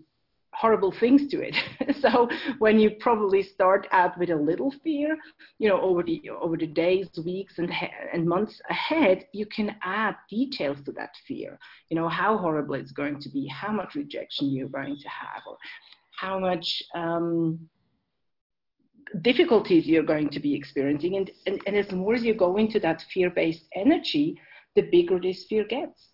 horrible 0.55 0.93
things 0.93 1.29
to 1.29 1.41
it. 1.41 1.57
so 2.01 2.29
when 2.59 2.79
you 2.79 2.91
probably 3.01 3.43
start 3.43 3.87
out 3.93 4.19
with 4.19 4.31
a 4.31 4.37
little 4.37 4.73
fear, 4.83 5.17
you 5.59 5.69
know, 5.69 5.81
over 5.81 6.03
the 6.03 6.23
over 6.31 6.57
the 6.57 6.67
days, 6.67 7.09
weeks, 7.25 7.59
and 7.59 7.73
and 8.13 8.27
months 8.27 8.61
ahead, 8.69 9.27
you 9.33 9.47
can 9.47 9.77
add 9.83 10.17
details 10.29 10.79
to 10.85 10.93
that 10.93 11.15
fear. 11.27 11.59
You 11.89 11.97
know 11.97 12.09
how 12.09 12.37
horrible 12.37 12.75
it's 12.75 12.93
going 12.93 13.21
to 13.21 13.29
be, 13.29 13.47
how 13.47 13.73
much 13.73 13.95
rejection 13.95 14.51
you're 14.51 14.69
going 14.69 14.97
to 14.97 15.09
have, 15.09 15.43
or 15.47 15.57
how 16.17 16.39
much 16.39 16.83
um, 16.95 17.69
difficulties 19.23 19.87
you're 19.87 20.03
going 20.03 20.29
to 20.31 20.41
be 20.41 20.55
experiencing. 20.55 21.17
And, 21.17 21.31
and, 21.47 21.61
and 21.67 21.77
as 21.77 21.91
more 21.93 22.15
as 22.15 22.23
you 22.23 22.35
go 22.35 22.57
into 22.57 22.79
that 22.81 23.05
fear-based 23.13 23.65
energy, 23.75 24.39
the 24.77 24.83
bigger 24.83 25.19
this 25.19 25.47
fear 25.49 25.65
gets 25.65 26.10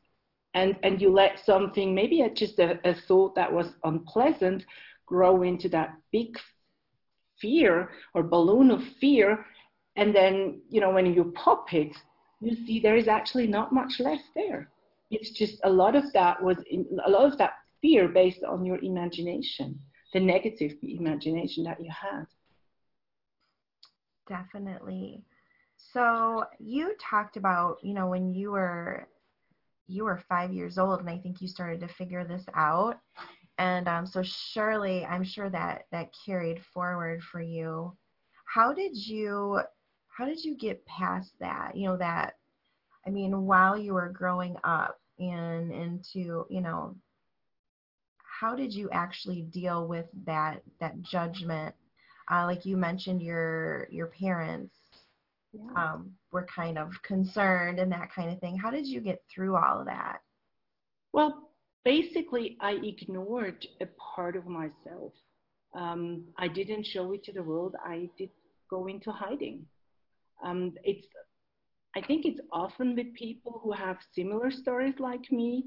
and 0.57 0.75
and 0.83 1.01
you 1.01 1.13
let 1.13 1.45
something 1.45 1.95
maybe 1.95 2.29
just 2.35 2.59
a, 2.59 2.81
a 2.89 2.95
thought 3.07 3.35
that 3.35 3.53
was 3.53 3.75
unpleasant 3.85 4.65
grow 5.05 5.43
into 5.43 5.69
that 5.69 5.95
big 6.11 6.37
fear 7.41 7.91
or 8.15 8.23
balloon 8.23 8.71
of 8.71 8.83
fear. 9.01 9.45
And 9.97 10.15
then 10.15 10.61
you 10.69 10.81
know 10.81 10.91
when 10.91 11.07
you 11.15 11.33
pop 11.37 11.73
it 11.73 11.95
you 12.41 12.55
see 12.67 12.81
there 12.81 12.97
is 12.97 13.09
actually 13.09 13.47
not 13.47 13.73
much 13.73 14.01
left 14.01 14.29
there. 14.35 14.71
It's 15.11 15.31
just 15.31 15.61
a 15.65 15.71
lot 15.71 15.95
of 15.95 16.13
that 16.13 16.43
was 16.43 16.59
in, 16.71 16.85
a 17.07 17.11
lot 17.11 17.31
of 17.31 17.39
that 17.39 17.55
fear 17.81 18.09
based 18.09 18.43
on 18.43 18.65
your 18.65 18.79
imagination 18.83 19.79
the 20.13 20.21
negative 20.21 20.73
imagination 20.83 21.65
that 21.65 21.79
you 21.83 21.91
had. 21.91 22.25
Definitely. 24.29 25.23
So 25.93 26.45
you 26.59 26.95
talked 26.99 27.37
about 27.37 27.77
you 27.83 27.93
know 27.93 28.09
when 28.09 28.33
you 28.35 28.53
were 28.53 29.07
you 29.89 30.05
were 30.05 30.23
five 30.29 30.53
years 30.53 30.79
old 30.79 31.01
and 31.01 31.09
I 31.11 31.19
think 31.19 31.41
you 31.41 31.49
started 31.49 31.81
to 31.81 31.89
figure 31.89 32.25
this 32.25 32.45
out. 32.55 32.99
And 33.59 33.89
um, 33.89 34.07
so 34.07 34.23
surely 34.23 35.05
I'm 35.05 35.25
sure 35.25 35.49
that 35.51 35.87
that 35.91 36.11
carried 36.25 36.63
forward 36.75 37.23
for 37.23 37.41
you. 37.41 37.97
How 38.45 38.73
did 38.73 38.97
you 38.97 39.61
how 40.09 40.25
did 40.25 40.45
you 40.45 40.57
get 40.57 40.85
past 40.87 41.33
that? 41.41 41.77
You 41.77 41.89
know, 41.89 41.97
that 41.97 42.35
I 43.07 43.11
mean, 43.11 43.47
while 43.47 43.79
you 43.79 43.95
were 43.95 44.09
growing 44.09 44.57
up 44.65 44.99
and 45.19 45.73
into, 45.73 46.47
you 46.51 46.61
know, 46.61 46.97
how 48.41 48.55
did 48.55 48.75
you 48.75 48.91
actually 48.91 49.43
deal 49.43 49.87
with 49.87 50.07
that 50.27 50.63
that 50.81 51.01
judgment? 51.03 51.75
Uh, 52.31 52.45
like 52.45 52.67
you 52.67 52.77
mentioned 52.77 53.23
your 53.23 53.89
your 53.91 54.09
parents 54.09 54.75
yeah. 55.57 55.93
um, 55.93 56.13
were 56.33 56.47
kind 56.55 56.79
of 56.79 56.91
concerned 57.03 57.79
and 57.79 57.91
that 57.93 58.13
kind 58.15 58.31
of 58.31 58.39
thing. 58.41 58.57
How 58.57 58.71
did 58.71 58.87
you 58.87 59.01
get 59.01 59.23
through 59.33 59.57
all 59.57 59.81
of 59.81 59.87
that? 59.87 60.19
Well, 61.13 61.51
basically, 61.85 62.57
I 62.61 62.73
ignored 62.83 63.67
a 63.81 63.87
part 64.15 64.37
of 64.37 64.47
myself. 64.47 65.13
Um, 65.75 66.25
I 66.39 66.49
didn't 66.49 66.87
show 66.87 67.13
it 67.13 67.25
to 67.25 67.33
the 67.33 67.43
world. 67.43 67.75
I 67.85 68.09
did 68.19 68.31
go 68.69 68.87
into 68.87 69.11
hiding. 69.11 69.67
Um, 70.45 70.75
it's, 70.85 71.07
I 71.95 72.01
think 72.03 72.27
it's 72.27 72.41
often 72.53 72.95
with 72.95 73.15
people 73.15 73.61
who 73.63 73.73
have 73.73 73.97
similar 74.15 74.51
stories 74.51 74.95
like 74.99 75.31
me. 75.31 75.65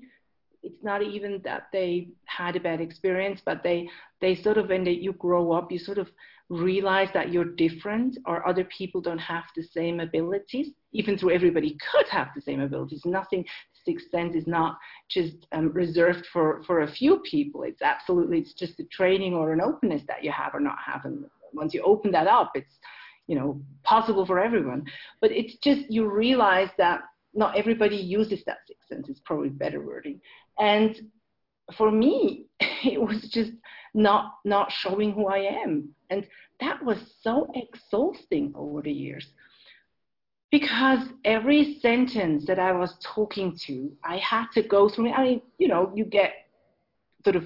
It's 0.62 0.84
not 0.84 1.02
even 1.02 1.42
that 1.44 1.68
they 1.72 2.10
had 2.26 2.56
a 2.56 2.60
bad 2.60 2.82
experience, 2.82 3.42
but 3.46 3.64
they 3.64 3.90
they 4.22 4.36
sort 4.36 4.58
of 4.58 4.70
when 4.70 4.84
they, 4.84 4.92
you 4.92 5.14
grow 5.14 5.52
up, 5.54 5.72
you 5.72 5.80
sort 5.80 5.98
of 5.98 6.10
realize 6.50 7.10
that 7.14 7.32
you're 7.32 7.46
different 7.46 8.18
or 8.26 8.48
other 8.48 8.64
people 8.66 9.02
don't 9.02 9.20
have 9.20 9.44
the 9.56 9.64
same 9.64 10.00
abilities, 10.00 10.70
even 10.92 11.18
though 11.22 11.30
everybody 11.30 11.78
could 11.92 12.08
have 12.10 12.28
the 12.36 12.42
same 12.42 12.60
abilities. 12.60 13.04
Nothing, 13.06 13.46
sixth 13.86 14.10
sense 14.12 14.36
is 14.36 14.48
not 14.48 14.78
just 15.10 15.48
um, 15.52 15.72
reserved 15.72 16.26
for, 16.34 16.64
for 16.66 16.82
a 16.82 16.92
few 16.92 17.20
people. 17.20 17.64
It's 17.64 17.82
absolutely, 17.82 18.40
it's 18.40 18.54
just 18.54 18.80
a 18.80 18.84
training 18.86 19.34
or 19.34 19.54
an 19.54 19.62
openness 19.62 20.02
that 20.08 20.24
you 20.24 20.32
have 20.32 20.54
or 20.54 20.60
not 20.60 20.78
have. 20.84 21.06
And 21.06 21.26
once 21.54 21.74
you 21.74 21.82
open 21.84 22.12
that 22.12 22.28
up, 22.28 22.52
it's, 22.56 22.80
you 23.28 23.36
know, 23.36 23.62
possible 23.84 24.26
for 24.26 24.40
everyone. 24.40 24.86
But 25.22 25.32
it's 25.32 25.56
just, 25.64 25.82
you 25.90 26.10
realize 26.12 26.70
that 26.80 27.02
not 27.36 27.56
everybody 27.56 27.96
uses 27.96 28.44
that 28.46 28.58
sixth 28.68 28.88
sense, 28.90 29.08
it's 29.08 29.22
probably 29.24 29.50
better 29.50 29.86
wording. 29.86 30.20
And 30.60 30.96
for 31.78 31.92
me, 31.92 32.46
it 32.60 33.02
was 33.02 33.30
just 33.32 33.52
not 33.94 34.36
not 34.46 34.72
showing 34.72 35.14
who 35.14 35.28
I 35.28 35.40
am. 35.64 35.90
And 36.10 36.28
that 36.60 36.84
was 36.84 36.98
so 37.22 37.48
exhausting 37.56 38.54
over 38.56 38.82
the 38.82 38.92
years. 38.92 39.26
Because 40.52 41.00
every 41.26 41.78
sentence 41.80 42.46
that 42.48 42.58
I 42.58 42.72
was 42.72 42.96
talking 43.04 43.56
to, 43.68 43.92
I 44.04 44.18
had 44.18 44.48
to 44.56 44.64
go 44.64 44.90
through. 44.90 45.12
I 45.12 45.24
mean, 45.24 45.42
you 45.60 45.68
know, 45.68 45.92
you 45.96 46.06
get 46.06 46.34
sort 47.24 47.36
of 47.36 47.44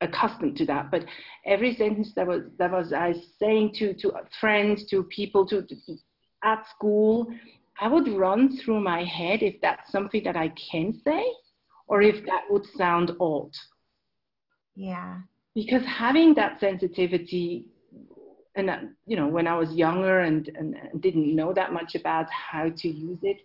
accustomed 0.00 0.56
to 0.56 0.66
that. 0.66 0.90
But 0.90 1.04
every 1.46 1.74
sentence 1.76 2.12
that 2.16 2.26
was 2.26 2.42
that 2.58 2.72
was 2.72 2.92
I 2.92 3.14
saying 3.38 3.74
to 3.74 3.94
to 3.94 4.12
friends, 4.40 4.86
to 4.90 5.04
people, 5.04 5.46
to, 5.46 5.62
to 5.62 5.76
at 6.42 6.66
school, 6.68 7.32
I 7.80 7.88
would 7.88 8.08
run 8.08 8.56
through 8.58 8.80
my 8.80 9.04
head 9.04 9.42
if 9.42 9.60
that's 9.60 9.90
something 9.90 10.22
that 10.24 10.36
I 10.36 10.48
can 10.70 11.00
say, 11.04 11.24
or 11.86 12.02
if 12.02 12.24
that 12.26 12.42
would 12.50 12.66
sound 12.76 13.12
odd. 13.20 13.52
Yeah. 14.74 15.20
Because 15.54 15.84
having 15.84 16.34
that 16.34 16.58
sensitivity, 16.60 17.66
and 18.56 18.70
uh, 18.70 18.78
you 19.06 19.16
know, 19.16 19.28
when 19.28 19.46
I 19.46 19.56
was 19.56 19.72
younger 19.72 20.20
and, 20.20 20.48
and, 20.56 20.74
and 20.74 21.00
didn't 21.00 21.34
know 21.34 21.52
that 21.52 21.72
much 21.72 21.94
about 21.94 22.26
how 22.30 22.70
to 22.70 22.88
use 22.88 23.20
it, 23.22 23.38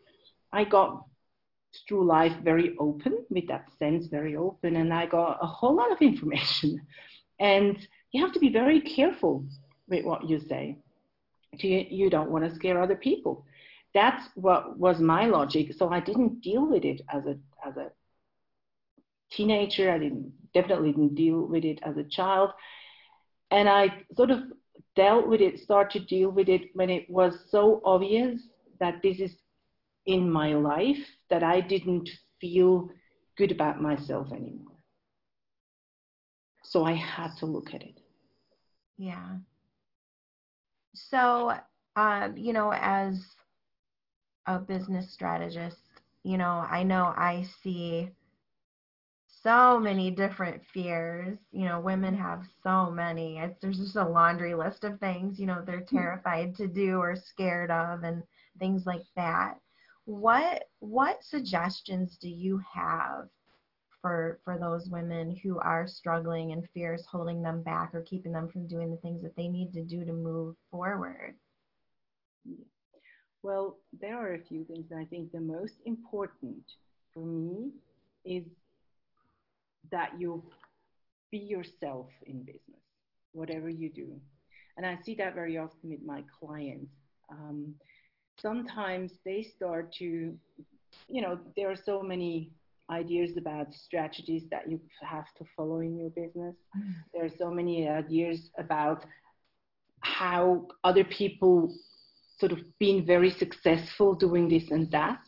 I 0.51 0.63
got 0.63 1.05
through 1.87 2.05
life 2.05 2.33
very 2.43 2.75
open 2.79 3.25
with 3.29 3.47
that 3.47 3.65
sense 3.77 4.07
very 4.07 4.35
open 4.35 4.77
and 4.77 4.93
i 4.93 5.05
got 5.05 5.37
a 5.41 5.45
whole 5.45 5.75
lot 5.75 5.91
of 5.91 6.01
information 6.01 6.81
and 7.39 7.87
you 8.11 8.23
have 8.23 8.33
to 8.33 8.39
be 8.39 8.49
very 8.49 8.81
careful 8.81 9.45
with 9.87 10.03
what 10.03 10.27
you 10.27 10.39
say 10.39 10.77
you, 11.53 11.85
you 11.89 12.09
don't 12.09 12.31
want 12.31 12.43
to 12.43 12.55
scare 12.55 12.81
other 12.81 12.95
people 12.95 13.45
that's 13.93 14.29
what 14.35 14.77
was 14.77 14.99
my 14.99 15.25
logic 15.25 15.71
so 15.77 15.89
i 15.89 15.99
didn't 15.99 16.41
deal 16.41 16.65
with 16.65 16.83
it 16.83 17.01
as 17.13 17.25
a 17.25 17.37
as 17.65 17.77
a 17.77 17.87
teenager. 19.31 19.91
I 19.91 19.99
didn't 19.99 20.33
definitely 20.53 20.91
didn't 20.91 21.15
deal 21.15 21.41
with 21.41 21.63
it 21.63 21.79
as 21.83 21.97
a 21.97 22.03
child, 22.03 22.51
and 23.51 23.69
I 23.69 24.03
sort 24.15 24.31
of 24.31 24.39
dealt 24.95 25.27
with 25.27 25.41
it, 25.41 25.59
started 25.59 25.99
to 25.99 26.05
deal 26.05 26.29
with 26.29 26.49
it 26.49 26.69
when 26.73 26.89
it 26.89 27.09
was 27.09 27.33
so 27.49 27.81
obvious 27.85 28.41
that 28.79 29.01
this 29.01 29.19
is 29.19 29.35
in 30.05 30.29
my 30.29 30.53
life 30.53 30.97
that 31.29 31.43
I 31.43 31.61
didn't 31.61 32.09
feel 32.41 32.89
good 33.37 33.51
about 33.51 33.81
myself 33.81 34.31
anymore. 34.31 34.75
So 36.63 36.83
I 36.83 36.93
had 36.93 37.31
to 37.39 37.45
look 37.45 37.73
at 37.73 37.81
it. 37.81 37.99
Yeah. 38.97 39.37
So, 40.93 41.53
um, 41.95 42.37
you 42.37 42.53
know, 42.53 42.73
as 42.73 43.19
a 44.45 44.59
business 44.59 45.13
strategist, 45.13 45.77
you 46.23 46.37
know, 46.37 46.65
I 46.69 46.83
know 46.83 47.13
I 47.15 47.45
see 47.63 48.09
so 49.43 49.79
many 49.79 50.11
different 50.11 50.61
fears. 50.73 51.37
You 51.51 51.65
know, 51.65 51.79
women 51.79 52.15
have 52.15 52.43
so 52.63 52.91
many. 52.91 53.37
It's, 53.39 53.59
there's 53.61 53.77
just 53.77 53.95
a 53.95 54.07
laundry 54.07 54.55
list 54.55 54.83
of 54.83 54.99
things, 54.99 55.39
you 55.39 55.45
know, 55.45 55.63
they're 55.65 55.85
hmm. 55.89 55.97
terrified 55.97 56.55
to 56.57 56.67
do 56.67 56.97
or 56.97 57.15
scared 57.15 57.71
of 57.71 58.03
and 58.03 58.23
things 58.59 58.85
like 58.85 59.05
that. 59.15 59.59
What 60.05 60.63
what 60.79 61.23
suggestions 61.23 62.17
do 62.19 62.29
you 62.29 62.61
have 62.73 63.29
for 64.01 64.39
for 64.43 64.57
those 64.57 64.89
women 64.89 65.35
who 65.43 65.59
are 65.59 65.87
struggling 65.87 66.51
and 66.51 66.67
fears 66.73 67.05
holding 67.05 67.43
them 67.43 67.61
back 67.61 67.93
or 67.93 68.01
keeping 68.01 68.31
them 68.31 68.49
from 68.49 68.67
doing 68.67 68.89
the 68.89 68.97
things 68.97 69.21
that 69.21 69.35
they 69.35 69.47
need 69.47 69.71
to 69.73 69.83
do 69.83 70.03
to 70.05 70.13
move 70.13 70.55
forward? 70.71 71.35
Well, 73.43 73.77
there 74.01 74.17
are 74.17 74.33
a 74.33 74.41
few 74.41 74.65
things. 74.65 74.91
I 74.91 75.05
think 75.05 75.31
the 75.31 75.39
most 75.39 75.75
important 75.85 76.63
for 77.13 77.25
me 77.25 77.71
is 78.25 78.43
that 79.91 80.11
you 80.19 80.43
be 81.31 81.37
yourself 81.37 82.07
in 82.25 82.39
business, 82.43 82.81
whatever 83.33 83.69
you 83.69 83.89
do. 83.89 84.19
And 84.77 84.85
I 84.85 84.97
see 85.03 85.15
that 85.15 85.35
very 85.35 85.57
often 85.57 85.89
with 85.89 86.01
my 86.03 86.23
clients. 86.39 86.91
Um, 87.29 87.75
sometimes 88.41 89.11
they 89.25 89.43
start 89.55 89.93
to, 89.99 90.33
you 91.07 91.21
know, 91.21 91.39
there 91.55 91.69
are 91.69 91.75
so 91.75 92.01
many 92.01 92.51
ideas 92.89 93.37
about 93.37 93.73
strategies 93.73 94.43
that 94.49 94.69
you 94.69 94.79
have 95.01 95.25
to 95.37 95.45
follow 95.55 95.79
in 95.79 95.97
your 95.97 96.09
business. 96.09 96.55
Mm. 96.77 96.93
There 97.13 97.25
are 97.25 97.37
so 97.37 97.51
many 97.51 97.87
ideas 97.87 98.49
about 98.57 99.05
how 100.01 100.67
other 100.83 101.03
people 101.03 101.75
sort 102.39 102.51
of 102.51 102.59
been 102.79 103.05
very 103.05 103.31
successful 103.31 104.15
doing 104.15 104.47
this 104.49 104.71
and 104.71 104.89
that. 104.91 105.19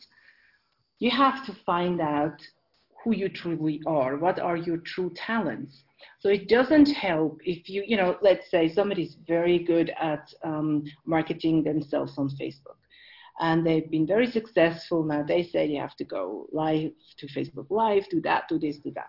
You 0.98 1.10
have 1.10 1.44
to 1.46 1.56
find 1.66 2.00
out 2.00 2.40
who 3.02 3.14
you 3.14 3.28
truly 3.28 3.80
are. 3.86 4.16
What 4.16 4.38
are 4.38 4.56
your 4.56 4.78
true 4.78 5.12
talents? 5.14 5.84
So 6.20 6.28
it 6.28 6.48
doesn't 6.48 6.90
help 6.90 7.40
if 7.44 7.68
you, 7.68 7.84
you 7.86 7.96
know, 7.96 8.16
let's 8.22 8.50
say 8.50 8.68
somebody's 8.68 9.16
very 9.26 9.58
good 9.58 9.92
at 10.00 10.32
um, 10.44 10.84
marketing 11.04 11.64
themselves 11.64 12.14
on 12.18 12.28
Facebook 12.30 12.76
and 13.40 13.66
they've 13.66 13.90
been 13.90 14.06
very 14.06 14.30
successful. 14.30 15.02
Now 15.02 15.22
they 15.22 15.42
say 15.42 15.66
you 15.66 15.80
have 15.80 15.96
to 15.96 16.04
go 16.04 16.46
live 16.52 16.92
to 17.18 17.26
Facebook 17.28 17.66
Live, 17.70 18.08
do 18.08 18.20
that, 18.22 18.44
do 18.48 18.58
this, 18.58 18.78
do 18.78 18.92
that. 18.94 19.08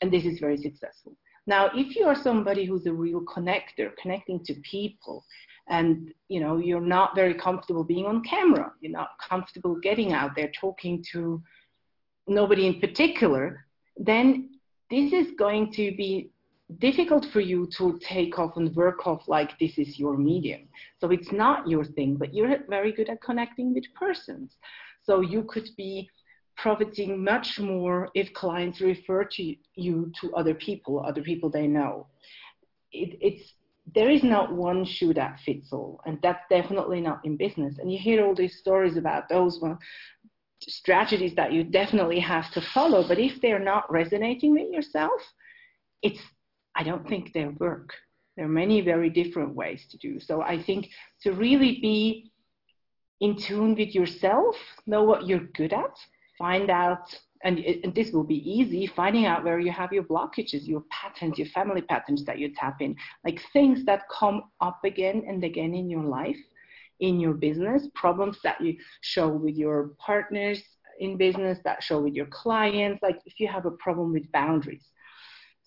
And 0.00 0.12
this 0.12 0.24
is 0.24 0.40
very 0.40 0.56
successful. 0.56 1.16
Now, 1.46 1.70
if 1.74 1.96
you 1.96 2.04
are 2.04 2.14
somebody 2.14 2.64
who's 2.64 2.86
a 2.86 2.92
real 2.92 3.20
connector, 3.22 3.90
connecting 4.00 4.44
to 4.44 4.54
people, 4.62 5.24
and 5.68 6.12
you 6.28 6.40
know 6.40 6.56
you're 6.56 6.80
not 6.80 7.14
very 7.14 7.34
comfortable 7.34 7.84
being 7.84 8.06
on 8.06 8.22
camera, 8.22 8.72
you're 8.80 8.92
not 8.92 9.10
comfortable 9.28 9.76
getting 9.80 10.12
out 10.12 10.32
there 10.36 10.50
talking 10.60 11.04
to 11.12 11.42
nobody 12.34 12.66
in 12.66 12.80
particular, 12.80 13.66
then 13.96 14.50
this 14.90 15.12
is 15.12 15.32
going 15.38 15.72
to 15.72 15.94
be 15.96 16.30
difficult 16.78 17.26
for 17.32 17.40
you 17.40 17.68
to 17.78 17.98
take 18.00 18.38
off 18.38 18.56
and 18.56 18.74
work 18.74 19.06
off 19.06 19.22
like 19.26 19.58
this 19.58 19.78
is 19.78 19.98
your 19.98 20.16
medium. 20.16 20.62
So 21.00 21.10
it's 21.10 21.32
not 21.32 21.68
your 21.68 21.84
thing, 21.84 22.16
but 22.16 22.34
you're 22.34 22.56
very 22.68 22.92
good 22.92 23.08
at 23.08 23.22
connecting 23.22 23.74
with 23.74 23.84
persons. 23.94 24.56
So 25.04 25.20
you 25.20 25.44
could 25.44 25.68
be 25.76 26.08
profiting 26.56 27.22
much 27.22 27.58
more 27.58 28.08
if 28.14 28.32
clients 28.34 28.80
refer 28.80 29.24
to 29.24 29.54
you 29.74 30.12
to 30.20 30.34
other 30.34 30.54
people, 30.54 31.04
other 31.04 31.22
people 31.22 31.50
they 31.50 31.66
know. 31.66 32.06
It, 32.92 33.18
it's 33.20 33.54
there 33.94 34.10
is 34.10 34.22
not 34.22 34.54
one 34.54 34.84
shoe 34.84 35.12
that 35.14 35.40
fits 35.44 35.72
all, 35.72 36.00
and 36.06 36.18
that's 36.22 36.44
definitely 36.48 37.00
not 37.00 37.20
in 37.24 37.36
business. 37.36 37.78
And 37.78 37.90
you 37.90 37.98
hear 37.98 38.24
all 38.24 38.34
these 38.34 38.58
stories 38.58 38.96
about 38.96 39.28
those 39.28 39.60
one 39.60 39.76
strategies 40.68 41.34
that 41.34 41.52
you 41.52 41.64
definitely 41.64 42.20
have 42.20 42.50
to 42.52 42.60
follow, 42.60 43.06
but 43.06 43.18
if 43.18 43.40
they're 43.40 43.58
not 43.58 43.90
resonating 43.90 44.52
with 44.52 44.70
yourself, 44.70 45.20
it's 46.02 46.20
I 46.74 46.82
don't 46.82 47.06
think 47.06 47.32
they 47.32 47.46
work. 47.46 47.92
There 48.36 48.46
are 48.46 48.48
many 48.48 48.80
very 48.80 49.10
different 49.10 49.54
ways 49.54 49.86
to 49.90 49.98
do. 49.98 50.18
So 50.18 50.40
I 50.40 50.62
think 50.62 50.88
to 51.22 51.32
really 51.32 51.78
be 51.80 52.32
in 53.20 53.36
tune 53.36 53.74
with 53.74 53.94
yourself, 53.94 54.56
know 54.86 55.04
what 55.04 55.26
you're 55.26 55.46
good 55.54 55.72
at, 55.72 55.96
find 56.38 56.70
out, 56.70 57.14
and, 57.44 57.58
and, 57.58 57.94
this 57.94 58.10
will 58.12 58.24
be 58.24 58.42
easy, 58.50 58.86
finding 58.86 59.26
out 59.26 59.44
where 59.44 59.60
you 59.60 59.70
have 59.70 59.92
your 59.92 60.04
blockages, 60.04 60.66
your 60.66 60.82
patterns, 60.90 61.38
your 61.38 61.48
family 61.48 61.82
patterns 61.82 62.24
that 62.24 62.38
you 62.38 62.52
tap 62.54 62.80
in, 62.80 62.96
like 63.24 63.40
things 63.52 63.84
that 63.84 64.08
come 64.08 64.44
up 64.60 64.80
again 64.84 65.24
and 65.26 65.44
again 65.44 65.74
in 65.74 65.90
your 65.90 66.04
life, 66.04 66.38
in 67.02 67.20
your 67.20 67.34
business, 67.34 67.88
problems 67.94 68.38
that 68.42 68.60
you 68.60 68.76
show 69.02 69.28
with 69.28 69.56
your 69.56 69.92
partners 69.98 70.62
in 70.98 71.16
business, 71.16 71.58
that 71.64 71.82
show 71.82 72.00
with 72.00 72.14
your 72.14 72.26
clients, 72.26 73.02
like 73.02 73.18
if 73.26 73.38
you 73.38 73.48
have 73.48 73.66
a 73.66 73.72
problem 73.72 74.12
with 74.12 74.30
boundaries 74.32 74.86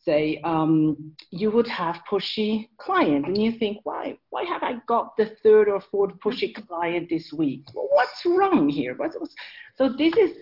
say 0.05 0.39
um, 0.43 1.13
you 1.31 1.49
would 1.51 1.67
have 1.67 1.99
pushy 2.09 2.69
clients 2.77 3.27
and 3.27 3.37
you 3.37 3.51
think 3.51 3.79
why 3.83 4.15
why 4.29 4.43
have 4.43 4.61
i 4.61 4.75
got 4.87 5.17
the 5.17 5.35
third 5.41 5.67
or 5.67 5.81
fourth 5.81 6.13
pushy 6.23 6.53
client 6.67 7.09
this 7.09 7.33
week? 7.33 7.63
Well, 7.73 7.89
what's 7.91 8.23
wrong 8.25 8.69
here? 8.69 8.93
What's, 8.95 9.15
what's, 9.17 9.33
so 9.75 9.89
this 9.89 10.13
is 10.15 10.37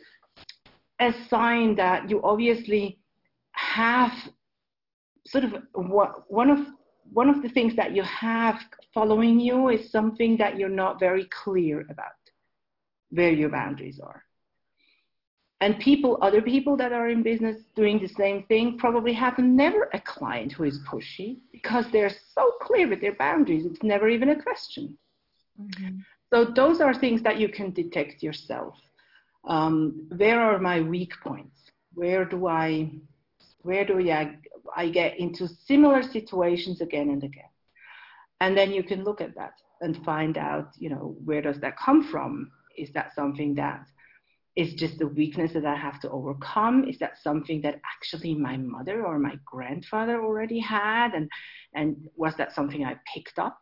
a 0.99 1.13
sign 1.29 1.75
that 1.77 2.09
you 2.09 2.21
obviously 2.23 2.99
have 3.53 4.11
sort 5.25 5.45
of 5.45 5.55
what 5.73 6.29
one 6.29 6.49
of 6.49 6.59
one 7.11 7.29
of 7.29 7.41
the 7.41 7.49
things 7.49 7.75
that 7.75 7.95
you 7.95 8.03
have 8.03 8.59
following 8.93 9.39
you 9.39 9.69
is 9.69 9.91
something 9.91 10.37
that 10.37 10.57
you're 10.57 10.69
not 10.69 10.99
very 10.99 11.27
clear 11.43 11.81
about 11.89 12.11
where 13.09 13.31
your 13.31 13.49
boundaries 13.49 13.99
are 13.99 14.23
and 15.63 15.79
people, 15.79 16.17
other 16.21 16.41
people 16.41 16.75
that 16.75 16.91
are 16.91 17.07
in 17.07 17.23
business 17.23 17.55
doing 17.73 17.97
the 17.97 18.09
same 18.09 18.43
thing 18.43 18.77
probably 18.77 19.13
have 19.13 19.37
never 19.39 19.89
a 19.93 20.01
client 20.01 20.51
who 20.51 20.65
is 20.65 20.81
pushy 20.85 21.37
because 21.53 21.85
they're 21.89 22.11
so 22.35 22.51
clear 22.61 22.85
with 22.89 22.99
their 22.99 23.15
boundaries. 23.15 23.65
It's 23.65 23.81
never 23.81 24.09
even 24.09 24.29
a 24.29 24.43
question. 24.43 24.97
Mm-hmm. 25.57 25.99
So 26.33 26.43
those 26.43 26.81
are 26.81 26.93
things 26.93 27.21
that 27.23 27.39
you 27.39 27.47
can 27.47 27.71
detect 27.71 28.21
yourself. 28.21 28.75
Um, 29.47 30.09
where 30.17 30.41
are 30.41 30.59
my 30.59 30.81
weak 30.81 31.13
points? 31.23 31.57
Where 31.93 32.25
do 32.25 32.47
I, 32.47 32.91
where 33.61 33.85
do 33.85 33.95
I, 34.11 34.35
I 34.75 34.89
get 34.89 35.19
into 35.19 35.47
similar 35.65 36.03
situations 36.03 36.81
again 36.81 37.09
and 37.09 37.23
again? 37.23 37.49
And 38.41 38.57
then 38.57 38.71
you 38.71 38.83
can 38.83 39.03
look 39.03 39.21
at 39.21 39.35
that 39.35 39.53
and 39.81 40.03
find 40.03 40.37
out, 40.37 40.69
you 40.77 40.89
know, 40.89 41.15
where 41.23 41.41
does 41.41 41.59
that 41.61 41.77
come 41.77 42.09
from? 42.09 42.51
Is 42.77 42.91
that 42.93 43.13
something 43.15 43.55
that 43.55 43.85
is 44.55 44.73
just 44.75 45.01
a 45.01 45.07
weakness 45.07 45.53
that 45.53 45.65
I 45.65 45.75
have 45.75 45.99
to 46.01 46.09
overcome? 46.09 46.85
Is 46.87 46.99
that 46.99 47.13
something 47.21 47.61
that 47.61 47.81
actually 47.95 48.35
my 48.35 48.57
mother 48.57 49.05
or 49.05 49.17
my 49.17 49.35
grandfather 49.45 50.23
already 50.23 50.59
had? 50.59 51.13
And, 51.13 51.29
and 51.73 51.97
was 52.15 52.35
that 52.37 52.53
something 52.53 52.85
I 52.85 52.95
picked 53.13 53.39
up, 53.39 53.57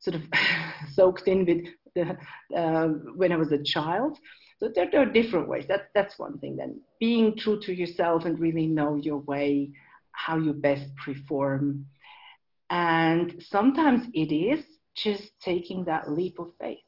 sort 0.00 0.16
of 0.16 0.22
soaked 0.92 1.26
in 1.28 1.46
with 1.46 1.66
the, 1.94 2.16
uh, 2.56 2.88
when 3.16 3.32
I 3.32 3.36
was 3.36 3.52
a 3.52 3.62
child? 3.62 4.18
So 4.58 4.70
there, 4.74 4.88
there, 4.90 5.02
are 5.02 5.06
different 5.06 5.48
ways. 5.48 5.64
That, 5.68 5.88
that's 5.94 6.18
one 6.18 6.38
thing. 6.38 6.56
Then 6.56 6.80
being 7.00 7.36
true 7.36 7.60
to 7.62 7.74
yourself 7.74 8.24
and 8.24 8.38
really 8.38 8.66
know 8.66 8.96
your 8.96 9.18
way, 9.18 9.70
how 10.14 10.38
you 10.38 10.52
best 10.52 10.86
perform. 10.96 11.86
And 12.70 13.34
sometimes 13.40 14.06
it 14.14 14.32
is 14.34 14.64
just 14.96 15.32
taking 15.40 15.84
that 15.84 16.10
leap 16.10 16.38
of 16.38 16.52
faith 16.60 16.78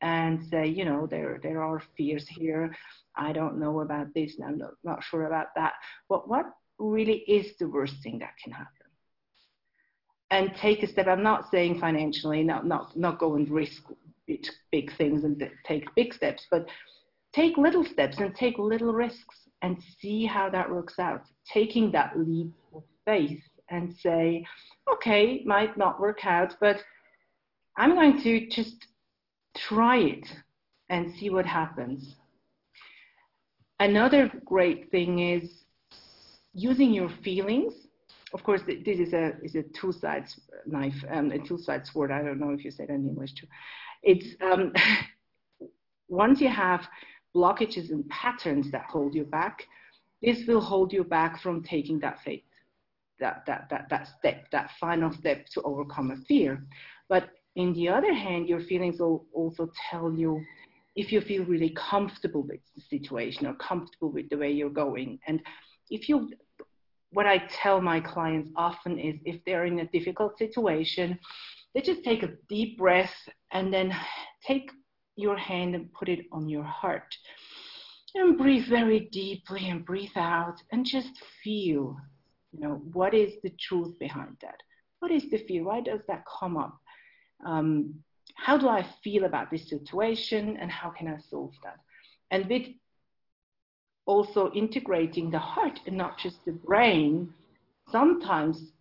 and 0.00 0.44
say, 0.50 0.66
you 0.66 0.84
know, 0.84 1.06
there 1.06 1.40
there 1.42 1.62
are 1.62 1.82
fears 1.96 2.26
here. 2.28 2.74
I 3.16 3.32
don't 3.32 3.58
know 3.58 3.80
about 3.80 4.14
this, 4.14 4.36
and 4.38 4.46
I'm 4.46 4.58
not, 4.58 4.70
not 4.84 5.02
sure 5.02 5.26
about 5.26 5.48
that. 5.56 5.74
But 6.08 6.28
what 6.28 6.46
really 6.78 7.18
is 7.26 7.56
the 7.58 7.68
worst 7.68 7.94
thing 8.02 8.18
that 8.20 8.34
can 8.42 8.52
happen? 8.52 8.72
And 10.30 10.54
take 10.54 10.82
a 10.82 10.86
step. 10.86 11.06
I'm 11.08 11.22
not 11.22 11.50
saying 11.50 11.80
financially, 11.80 12.44
not 12.44 12.66
not 12.66 12.96
not 12.96 13.18
go 13.18 13.34
and 13.34 13.50
risk 13.50 13.82
big 14.70 14.92
things 14.96 15.24
and 15.24 15.42
take 15.66 15.94
big 15.94 16.12
steps, 16.14 16.46
but 16.50 16.68
take 17.32 17.56
little 17.56 17.84
steps 17.84 18.18
and 18.18 18.34
take 18.34 18.58
little 18.58 18.92
risks 18.92 19.47
and 19.62 19.76
see 20.00 20.24
how 20.24 20.48
that 20.50 20.70
works 20.70 20.98
out. 20.98 21.22
Taking 21.52 21.90
that 21.92 22.18
leap 22.18 22.52
of 22.74 22.82
faith 23.04 23.40
and 23.70 23.94
say, 24.00 24.46
okay, 24.92 25.42
might 25.44 25.76
not 25.76 26.00
work 26.00 26.24
out, 26.24 26.54
but 26.60 26.76
I'm 27.76 27.94
going 27.94 28.22
to 28.22 28.48
just 28.48 28.86
try 29.56 29.98
it 29.98 30.26
and 30.88 31.12
see 31.18 31.30
what 31.30 31.46
happens. 31.46 32.16
Another 33.80 34.30
great 34.44 34.90
thing 34.90 35.20
is 35.20 35.64
using 36.52 36.92
your 36.92 37.10
feelings. 37.22 37.74
Of 38.34 38.42
course, 38.42 38.60
this 38.66 38.98
is 38.98 39.12
a 39.12 39.32
is 39.42 39.54
a 39.54 39.62
two 39.62 39.92
sides 39.92 40.38
knife, 40.66 41.04
um, 41.10 41.30
a 41.30 41.38
two 41.38 41.58
sides 41.58 41.90
sword. 41.92 42.10
I 42.10 42.22
don't 42.22 42.40
know 42.40 42.50
if 42.50 42.64
you 42.64 42.70
say 42.70 42.86
that 42.86 42.92
in 42.92 43.08
English 43.08 43.34
too. 43.34 43.46
It's 44.02 44.26
um, 44.42 44.72
once 46.08 46.40
you 46.40 46.48
have 46.48 46.86
blockages 47.34 47.90
and 47.90 48.08
patterns 48.08 48.70
that 48.70 48.86
hold 48.88 49.14
you 49.14 49.24
back, 49.24 49.64
this 50.22 50.46
will 50.46 50.60
hold 50.60 50.92
you 50.92 51.04
back 51.04 51.40
from 51.40 51.62
taking 51.62 52.00
that 52.00 52.20
faith, 52.24 52.42
that 53.20 53.44
that 53.46 53.68
that 53.70 53.88
that 53.90 54.08
step, 54.18 54.50
that 54.50 54.70
final 54.80 55.12
step 55.12 55.46
to 55.52 55.62
overcome 55.62 56.10
a 56.10 56.16
fear. 56.26 56.64
But 57.08 57.30
in 57.56 57.72
the 57.74 57.88
other 57.88 58.12
hand, 58.12 58.48
your 58.48 58.60
feelings 58.60 59.00
will 59.00 59.26
also 59.32 59.70
tell 59.90 60.12
you 60.12 60.40
if 60.96 61.12
you 61.12 61.20
feel 61.20 61.44
really 61.44 61.70
comfortable 61.70 62.42
with 62.42 62.60
the 62.74 62.82
situation 62.82 63.46
or 63.46 63.54
comfortable 63.54 64.10
with 64.10 64.28
the 64.30 64.36
way 64.36 64.50
you're 64.50 64.68
going. 64.68 65.18
And 65.26 65.40
if 65.90 66.08
you, 66.08 66.30
what 67.10 67.26
I 67.26 67.38
tell 67.62 67.80
my 67.80 68.00
clients 68.00 68.50
often 68.56 68.98
is 68.98 69.16
if 69.24 69.40
they're 69.44 69.64
in 69.64 69.78
a 69.78 69.86
difficult 69.86 70.36
situation, 70.38 71.18
they 71.74 71.82
just 71.82 72.02
take 72.02 72.24
a 72.24 72.34
deep 72.48 72.78
breath 72.78 73.14
and 73.52 73.72
then 73.72 73.94
take 74.44 74.70
your 75.18 75.36
hand 75.36 75.74
and 75.74 75.92
put 75.92 76.08
it 76.08 76.26
on 76.32 76.48
your 76.48 76.64
heart. 76.64 77.14
And 78.14 78.38
breathe 78.38 78.66
very 78.68 79.08
deeply 79.12 79.68
and 79.68 79.84
breathe 79.84 80.16
out 80.16 80.56
and 80.72 80.84
just 80.84 81.10
feel, 81.44 81.96
you 82.52 82.60
know, 82.60 82.80
what 82.92 83.14
is 83.14 83.34
the 83.42 83.52
truth 83.60 83.98
behind 83.98 84.36
that? 84.40 84.62
What 85.00 85.10
is 85.10 85.24
the 85.30 85.38
fear? 85.46 85.64
Why 85.64 85.80
does 85.80 86.00
that 86.08 86.24
come 86.40 86.56
up? 86.56 86.78
um, 87.44 87.94
how 88.34 88.56
do 88.56 88.68
I 88.68 88.86
feel 89.02 89.24
about 89.24 89.50
this 89.50 89.68
situation 89.68 90.56
and 90.60 90.70
how 90.70 90.90
can 90.90 91.08
I 91.08 91.18
solve 91.30 91.52
that? 91.64 91.78
And 92.30 92.48
with 92.48 92.66
also 94.06 94.50
integrating 94.52 95.30
the 95.30 95.38
heart 95.38 95.80
and 95.86 95.96
not 95.96 96.18
just 96.18 96.44
the 96.44 96.52
brain, 96.52 97.32
sometimes 97.90 98.72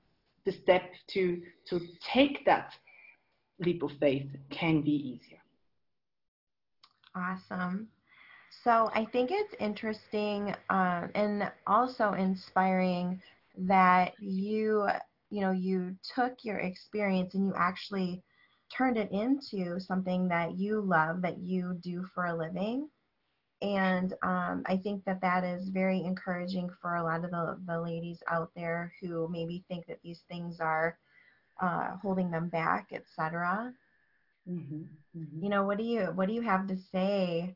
the 0.45 0.51
step 0.51 0.93
to, 1.09 1.41
to 1.69 1.81
take 2.13 2.45
that 2.45 2.73
leap 3.59 3.83
of 3.83 3.91
faith 3.99 4.27
can 4.49 4.81
be 4.81 4.91
easier. 4.91 5.39
Awesome. 7.17 7.87
So 8.63 8.91
I 8.93 9.05
think 9.05 9.31
it's 9.31 9.55
interesting 9.59 10.55
uh, 10.69 11.07
and 11.15 11.51
also 11.65 12.13
inspiring 12.13 13.21
that 13.57 14.13
you, 14.19 14.87
you 15.31 15.41
know, 15.41 15.51
you 15.51 15.95
took 16.15 16.33
your 16.43 16.59
experience 16.59 17.33
and 17.33 17.47
you 17.47 17.53
actually 17.57 18.21
turned 18.75 18.97
it 18.97 19.11
into 19.11 19.79
something 19.79 20.27
that 20.27 20.57
you 20.57 20.81
love, 20.81 21.21
that 21.23 21.39
you 21.39 21.77
do 21.81 22.05
for 22.13 22.25
a 22.25 22.37
living. 22.37 22.89
And 23.61 24.13
um, 24.21 24.63
I 24.67 24.77
think 24.77 25.03
that 25.05 25.21
that 25.21 25.43
is 25.43 25.69
very 25.69 26.03
encouraging 26.03 26.69
for 26.81 26.95
a 26.95 27.03
lot 27.03 27.25
of 27.25 27.31
the, 27.31 27.57
the 27.65 27.81
ladies 27.81 28.21
out 28.29 28.51
there 28.55 28.93
who 29.01 29.27
maybe 29.31 29.63
think 29.67 29.87
that 29.87 30.01
these 30.03 30.21
things 30.29 30.59
are 30.59 30.99
uh, 31.59 31.97
holding 32.01 32.29
them 32.29 32.49
back, 32.49 32.89
etc. 32.91 33.73
Mm-hmm. 34.49 34.83
Mm-hmm. 35.17 35.43
You 35.43 35.49
know, 35.49 35.63
what 35.63 35.77
do 35.77 35.83
you 35.83 36.01
what 36.15 36.27
do 36.27 36.33
you 36.33 36.41
have 36.41 36.67
to 36.67 36.77
say 36.91 37.55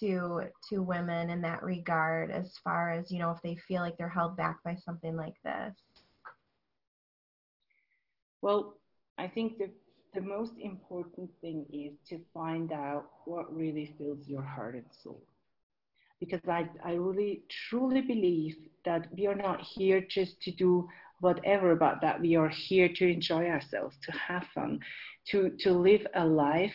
to 0.00 0.42
to 0.70 0.82
women 0.82 1.30
in 1.30 1.40
that 1.42 1.62
regard, 1.62 2.30
as 2.30 2.52
far 2.62 2.92
as 2.92 3.10
you 3.10 3.18
know, 3.18 3.30
if 3.30 3.42
they 3.42 3.56
feel 3.68 3.82
like 3.82 3.96
they're 3.96 4.08
held 4.08 4.36
back 4.36 4.62
by 4.64 4.76
something 4.84 5.16
like 5.16 5.34
this? 5.44 5.74
Well, 8.42 8.74
I 9.18 9.28
think 9.28 9.58
the 9.58 9.70
the 10.14 10.20
most 10.20 10.52
important 10.60 11.28
thing 11.40 11.66
is 11.72 11.92
to 12.08 12.20
find 12.32 12.72
out 12.72 13.06
what 13.24 13.54
really 13.54 13.94
fills 13.98 14.28
your 14.28 14.42
heart 14.42 14.74
and 14.76 14.84
soul. 15.02 15.22
Because 16.20 16.40
I, 16.48 16.68
I 16.84 16.92
really 16.92 17.42
truly 17.68 18.00
believe 18.00 18.54
that 18.84 19.08
we 19.16 19.26
are 19.26 19.34
not 19.34 19.60
here 19.60 20.00
just 20.08 20.40
to 20.42 20.52
do 20.52 20.88
whatever, 21.20 21.72
about 21.72 22.00
that 22.02 22.20
we 22.20 22.36
are 22.36 22.48
here 22.48 22.88
to 22.88 23.06
enjoy 23.06 23.46
ourselves, 23.46 23.96
to 24.04 24.12
have 24.12 24.44
fun, 24.54 24.80
to, 25.30 25.50
to 25.60 25.72
live 25.72 26.06
a 26.14 26.24
life 26.24 26.74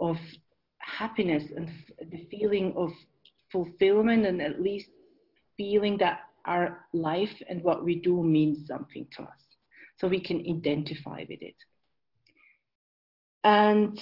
of 0.00 0.16
happiness 0.78 1.44
and 1.56 1.70
the 2.10 2.26
feeling 2.30 2.74
of 2.76 2.90
fulfillment 3.50 4.26
and 4.26 4.42
at 4.42 4.60
least 4.60 4.88
feeling 5.56 5.96
that 5.98 6.20
our 6.44 6.86
life 6.92 7.42
and 7.48 7.62
what 7.62 7.84
we 7.84 7.94
do 7.94 8.22
means 8.22 8.66
something 8.66 9.06
to 9.16 9.22
us. 9.22 9.40
So 9.98 10.08
we 10.08 10.20
can 10.20 10.40
identify 10.40 11.24
with 11.28 11.40
it. 11.40 11.54
And 13.44 13.98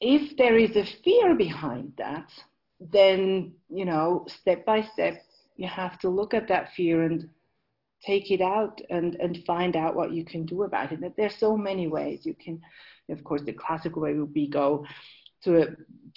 if 0.00 0.36
there 0.36 0.56
is 0.56 0.76
a 0.76 0.84
fear 1.02 1.34
behind 1.34 1.94
that, 1.98 2.30
then, 2.80 3.52
you 3.68 3.84
know, 3.84 4.26
step 4.28 4.64
by 4.64 4.82
step, 4.82 5.22
you 5.56 5.66
have 5.66 5.98
to 6.00 6.08
look 6.08 6.34
at 6.34 6.48
that 6.48 6.72
fear 6.76 7.02
and 7.02 7.28
take 8.04 8.30
it 8.30 8.40
out 8.40 8.80
and, 8.90 9.14
and 9.16 9.44
find 9.46 9.76
out 9.76 9.94
what 9.94 10.12
you 10.12 10.24
can 10.24 10.46
do 10.46 10.62
about 10.62 10.92
it. 10.92 11.00
There's 11.16 11.36
so 11.36 11.56
many 11.56 11.88
ways 11.88 12.24
you 12.24 12.34
can, 12.34 12.60
of 13.08 13.24
course, 13.24 13.42
the 13.42 13.52
classical 13.52 14.02
way 14.02 14.14
would 14.14 14.34
be 14.34 14.48
go 14.48 14.86
to 15.44 15.62
a 15.62 15.66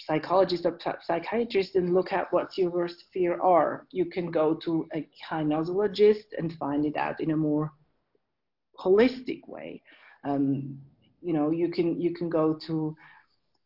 psychologist 0.00 0.66
or 0.66 0.78
psychiatrist 1.06 1.76
and 1.76 1.94
look 1.94 2.12
at 2.12 2.32
what 2.32 2.56
your 2.58 2.70
worst 2.70 3.04
fear 3.12 3.40
are. 3.40 3.86
You 3.90 4.06
can 4.06 4.30
go 4.30 4.54
to 4.64 4.88
a 4.94 5.08
kinesiologist 5.30 6.26
and 6.36 6.52
find 6.54 6.84
it 6.84 6.96
out 6.96 7.20
in 7.20 7.30
a 7.30 7.36
more 7.36 7.72
holistic 8.78 9.46
way. 9.46 9.82
Um, 10.24 10.78
you 11.22 11.32
know 11.32 11.50
you 11.50 11.68
can 11.68 12.00
you 12.00 12.12
can 12.12 12.28
go 12.28 12.58
to 12.66 12.96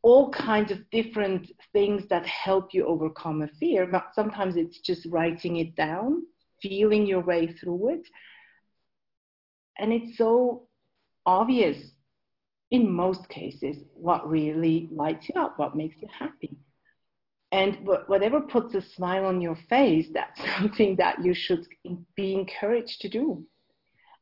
all 0.03 0.31
kinds 0.31 0.71
of 0.71 0.89
different 0.91 1.51
things 1.73 2.05
that 2.09 2.25
help 2.27 2.73
you 2.73 2.87
overcome 2.87 3.43
a 3.43 3.49
fear 3.59 3.87
but 3.87 4.11
sometimes 4.15 4.57
it's 4.57 4.79
just 4.81 5.07
writing 5.07 5.57
it 5.57 5.75
down 5.75 6.23
feeling 6.62 7.07
your 7.07 7.21
way 7.21 7.53
through 7.61 7.90
it 7.90 8.07
and 9.79 9.92
it's 9.92 10.16
so 10.16 10.62
obvious 11.25 11.77
in 12.71 12.90
most 12.90 13.29
cases 13.29 13.77
what 13.95 14.29
really 14.29 14.88
lights 14.92 15.29
you 15.29 15.40
up 15.40 15.59
what 15.59 15.77
makes 15.77 15.97
you 16.01 16.09
happy 16.19 16.57
and 17.53 17.79
whatever 18.07 18.40
puts 18.40 18.75
a 18.75 18.83
smile 18.83 19.25
on 19.25 19.40
your 19.40 19.57
face 19.69 20.07
that's 20.12 20.40
something 20.59 20.97
that 20.97 21.23
you 21.25 21.35
should 21.35 21.66
be 22.16 22.35
encouraged 22.35 23.01
to 23.01 23.09
do 23.09 23.45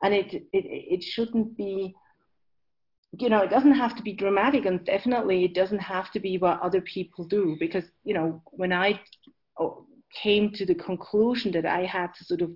and 0.03 0.12
it 0.14 0.35
it, 0.35 0.44
it 0.53 1.03
shouldn't 1.03 1.57
be 1.57 1.94
you 3.20 3.29
know, 3.29 3.42
it 3.42 3.51
doesn't 3.51 3.75
have 3.75 3.97
to 3.97 4.03
be 4.03 4.12
dramatic, 4.12 4.66
and 4.66 4.85
definitely 4.85 5.44
it 5.44 5.55
doesn't 5.55 5.79
have 5.79 6.11
to 6.12 6.20
be 6.20 6.38
what 6.38 6.61
other 6.61 6.81
people 6.81 7.25
do. 7.25 7.57
Because, 7.59 7.85
you 8.05 8.14
know, 8.14 8.42
when 8.47 8.73
I 8.73 9.01
oh, 9.59 9.87
came 10.14 10.50
to 10.53 10.66
the 10.66 10.74
conclusion 10.74 11.53
that 11.53 11.66
I 11.66 11.85
had 11.85 12.14
to 12.14 12.24
sort 12.24 12.42
of 12.42 12.50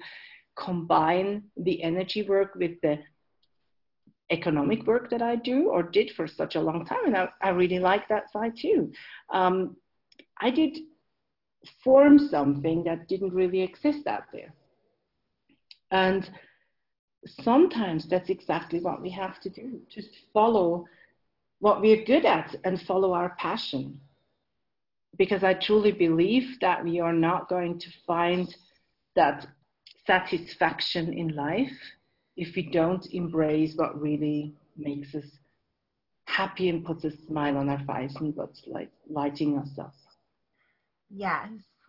combine 0.56 1.44
the 1.56 1.82
energy 1.82 2.22
work 2.22 2.54
with 2.54 2.80
the 2.82 2.98
economic 4.30 4.86
work 4.86 5.10
that 5.10 5.22
I 5.22 5.36
do 5.36 5.68
or 5.70 5.82
did 5.82 6.10
for 6.10 6.26
such 6.26 6.54
a 6.54 6.60
long 6.60 6.84
time, 6.84 7.06
and 7.06 7.16
I, 7.16 7.28
I 7.42 7.50
really 7.50 7.78
like 7.78 8.08
that 8.08 8.30
side 8.32 8.54
too. 8.56 8.92
Um, 9.32 9.76
I 10.40 10.50
did 10.50 10.78
form 11.82 12.18
something 12.18 12.84
that 12.84 13.08
didn't 13.08 13.34
really 13.34 13.62
exist 13.62 14.06
out 14.06 14.24
there. 14.32 14.52
And 15.90 16.28
sometimes 17.42 18.08
that's 18.08 18.30
exactly 18.30 18.80
what 18.80 19.02
we 19.02 19.10
have 19.10 19.40
to 19.40 19.50
do 19.50 19.80
just 19.88 20.10
follow 20.32 20.84
what 21.60 21.80
we're 21.80 22.04
good 22.04 22.24
at 22.24 22.54
and 22.64 22.80
follow 22.82 23.12
our 23.12 23.34
passion 23.38 24.00
because 25.16 25.42
i 25.42 25.54
truly 25.54 25.92
believe 25.92 26.58
that 26.60 26.84
we 26.84 27.00
are 27.00 27.12
not 27.12 27.48
going 27.48 27.78
to 27.78 27.88
find 28.06 28.56
that 29.16 29.46
satisfaction 30.06 31.12
in 31.12 31.34
life 31.34 31.72
if 32.36 32.54
we 32.54 32.62
don't 32.62 33.06
embrace 33.12 33.74
what 33.76 34.00
really 34.00 34.54
makes 34.76 35.14
us 35.14 35.24
happy 36.26 36.68
and 36.68 36.84
puts 36.84 37.04
a 37.04 37.10
smile 37.26 37.56
on 37.56 37.68
our 37.68 37.82
face 37.84 38.14
and 38.16 38.34
what's 38.36 38.62
like 38.66 38.90
lighting 39.08 39.58
us 39.58 39.70
up. 39.78 39.94
Yes 41.10 41.48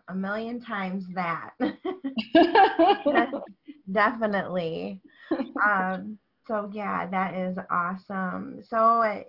a 0.09 0.15
million 0.15 0.59
times 0.59 1.05
that. 1.13 1.51
Definitely. 3.91 5.01
Um, 5.63 6.17
so 6.47 6.69
yeah, 6.73 7.07
that 7.07 7.35
is 7.35 7.57
awesome. 7.71 8.61
So 8.63 9.23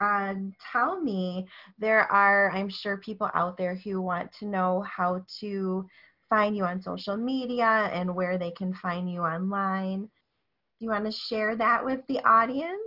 uh, 0.00 0.34
tell 0.72 1.00
me, 1.00 1.46
there 1.78 2.10
are, 2.10 2.50
I'm 2.50 2.68
sure, 2.68 2.96
people 2.98 3.30
out 3.34 3.56
there 3.56 3.74
who 3.74 4.00
want 4.02 4.32
to 4.40 4.46
know 4.46 4.82
how 4.82 5.24
to 5.40 5.86
find 6.28 6.56
you 6.56 6.64
on 6.64 6.82
social 6.82 7.16
media 7.16 7.90
and 7.92 8.14
where 8.14 8.38
they 8.38 8.50
can 8.50 8.74
find 8.74 9.10
you 9.10 9.20
online. 9.20 10.02
Do 10.02 10.84
you 10.84 10.90
want 10.90 11.06
to 11.06 11.12
share 11.12 11.56
that 11.56 11.84
with 11.84 12.00
the 12.08 12.18
audience? 12.28 12.80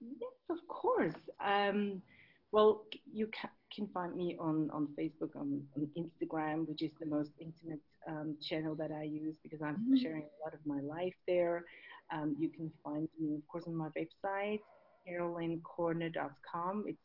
Yes, 0.00 0.32
of 0.50 0.66
course. 0.68 1.14
Um, 1.44 2.02
well, 2.50 2.84
you 3.12 3.28
can, 3.28 3.50
can 3.74 3.86
find 3.94 4.14
me 4.16 4.36
on, 4.40 4.68
on 4.72 4.88
Facebook, 4.98 5.36
on, 5.36 5.62
on 5.76 5.88
Instagram, 5.96 6.68
which 6.68 6.82
is 6.82 6.90
the 7.00 7.06
most 7.06 7.30
intimate 7.38 7.80
um, 8.08 8.36
channel 8.42 8.74
that 8.74 8.90
I 8.90 9.04
use 9.04 9.36
because 9.42 9.62
I'm 9.62 9.76
mm-hmm. 9.76 9.96
sharing 10.02 10.22
a 10.22 10.44
lot 10.44 10.54
of 10.54 10.60
my 10.66 10.80
life 10.80 11.14
there. 11.26 11.64
Um, 12.12 12.36
you 12.38 12.48
can 12.48 12.70
find 12.84 13.08
me, 13.18 13.36
of 13.36 13.46
course, 13.48 13.64
on 13.66 13.74
my 13.76 13.88
website, 13.96 14.60
carollynecorner.com. 15.08 16.84
It's 16.86 16.98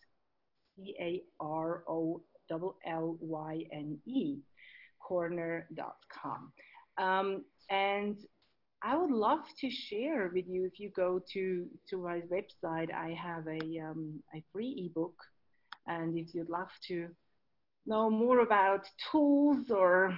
C 0.75 0.95
A 0.99 1.23
R 1.39 1.83
O 1.87 2.21
L 2.51 2.75
L 2.85 3.17
Y 3.19 3.65
N 3.71 3.99
E, 4.05 4.37
corner.com. 4.99 6.51
Um, 6.97 7.43
and 7.69 8.17
I 8.83 8.95
would 8.95 9.11
love 9.11 9.43
to 9.61 9.69
share 9.69 10.31
with 10.33 10.45
you 10.47 10.65
if 10.65 10.79
you 10.79 10.91
go 10.95 11.21
to, 11.33 11.65
to 11.89 11.97
my 11.97 12.21
website, 12.31 12.93
I 12.93 13.13
have 13.13 13.47
a, 13.47 13.79
um, 13.79 14.21
a 14.35 14.43
free 14.53 14.89
ebook. 14.89 15.15
And 15.87 16.17
if 16.17 16.33
you'd 16.33 16.49
love 16.49 16.69
to 16.89 17.07
know 17.85 18.09
more 18.09 18.41
about 18.41 18.85
tools 19.11 19.71
or 19.71 20.15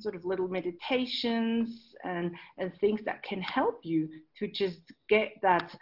sort 0.00 0.14
of 0.14 0.24
little 0.24 0.48
meditations 0.48 1.94
and, 2.04 2.30
and 2.56 2.72
things 2.80 3.00
that 3.04 3.22
can 3.22 3.42
help 3.42 3.80
you 3.82 4.08
to 4.38 4.48
just 4.48 4.80
get 5.08 5.32
that 5.42 5.74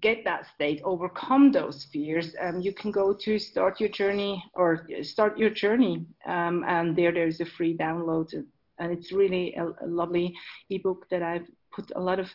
get 0.00 0.24
that 0.24 0.46
state, 0.54 0.80
overcome 0.84 1.52
those 1.52 1.86
fears, 1.92 2.34
um, 2.40 2.60
you 2.60 2.72
can 2.72 2.90
go 2.90 3.12
to 3.12 3.38
start 3.38 3.80
your 3.80 3.88
journey 3.88 4.42
or 4.54 4.86
start 5.02 5.38
your 5.38 5.50
journey, 5.50 6.06
um, 6.26 6.64
and 6.66 6.96
there 6.96 7.12
there's 7.12 7.40
a 7.40 7.46
free 7.46 7.76
download, 7.76 8.32
and 8.78 8.92
it's 8.92 9.12
really 9.12 9.54
a, 9.54 9.66
a, 9.84 9.86
lovely 9.86 10.34
ebook 10.70 11.06
that 11.10 11.22
I've 11.22 11.46
put 11.72 11.90
a 11.96 12.00
lot 12.00 12.18
of 12.18 12.28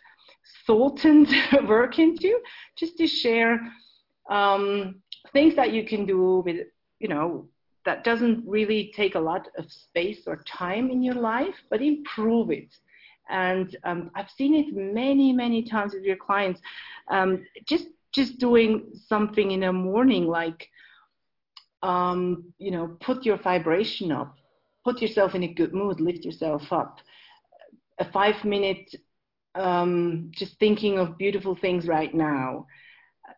thought 0.66 1.06
and 1.06 1.28
work 1.68 2.00
into, 2.00 2.40
just 2.78 2.98
to 2.98 3.08
share 3.08 3.60
um, 4.30 5.02
things 5.34 5.56
that 5.56 5.72
you 5.72 5.86
can 5.86 6.06
do 6.06 6.42
with, 6.46 6.68
you 7.00 7.08
know, 7.08 7.48
that 7.86 8.04
doesn't 8.04 8.44
really 8.48 8.92
take 8.96 9.16
a 9.16 9.20
lot 9.20 9.48
of 9.58 9.72
space 9.72 10.24
or 10.26 10.44
time 10.48 10.90
in 10.90 11.04
your 11.04 11.16
life, 11.16 11.56
but 11.70 11.82
improve 11.82 12.50
it. 12.50 12.76
And 13.30 13.76
um, 13.84 14.12
I've 14.16 14.30
seen 14.30 14.54
it 14.56 14.76
many, 14.76 15.34
many 15.34 15.64
times 15.64 15.94
with 15.94 16.04
your 16.04 16.18
clients. 16.18 16.62
Um, 17.10 17.46
just 17.68 17.88
just 18.14 18.40
doing 18.40 18.94
something 19.08 19.52
in 19.52 19.60
the 19.60 19.74
morning, 19.74 20.26
like 20.26 20.70
um, 21.86 22.54
you 22.58 22.72
know, 22.72 22.98
put 23.00 23.26
your 23.26 23.38
vibration 23.38 24.12
up, 24.12 24.36
put 24.84 25.02
yourself 25.02 25.36
in 25.36 25.44
a 25.44 25.54
good 25.54 25.74
mood, 25.74 26.00
lift 26.00 26.26
yourself 26.26 26.72
up. 26.72 27.00
A 28.00 28.12
five 28.12 28.44
minute, 28.44 28.94
um, 29.54 30.32
just 30.32 30.58
thinking 30.60 30.98
of 30.98 31.18
beautiful 31.18 31.56
things 31.56 31.88
right 31.88 32.14
now, 32.14 32.66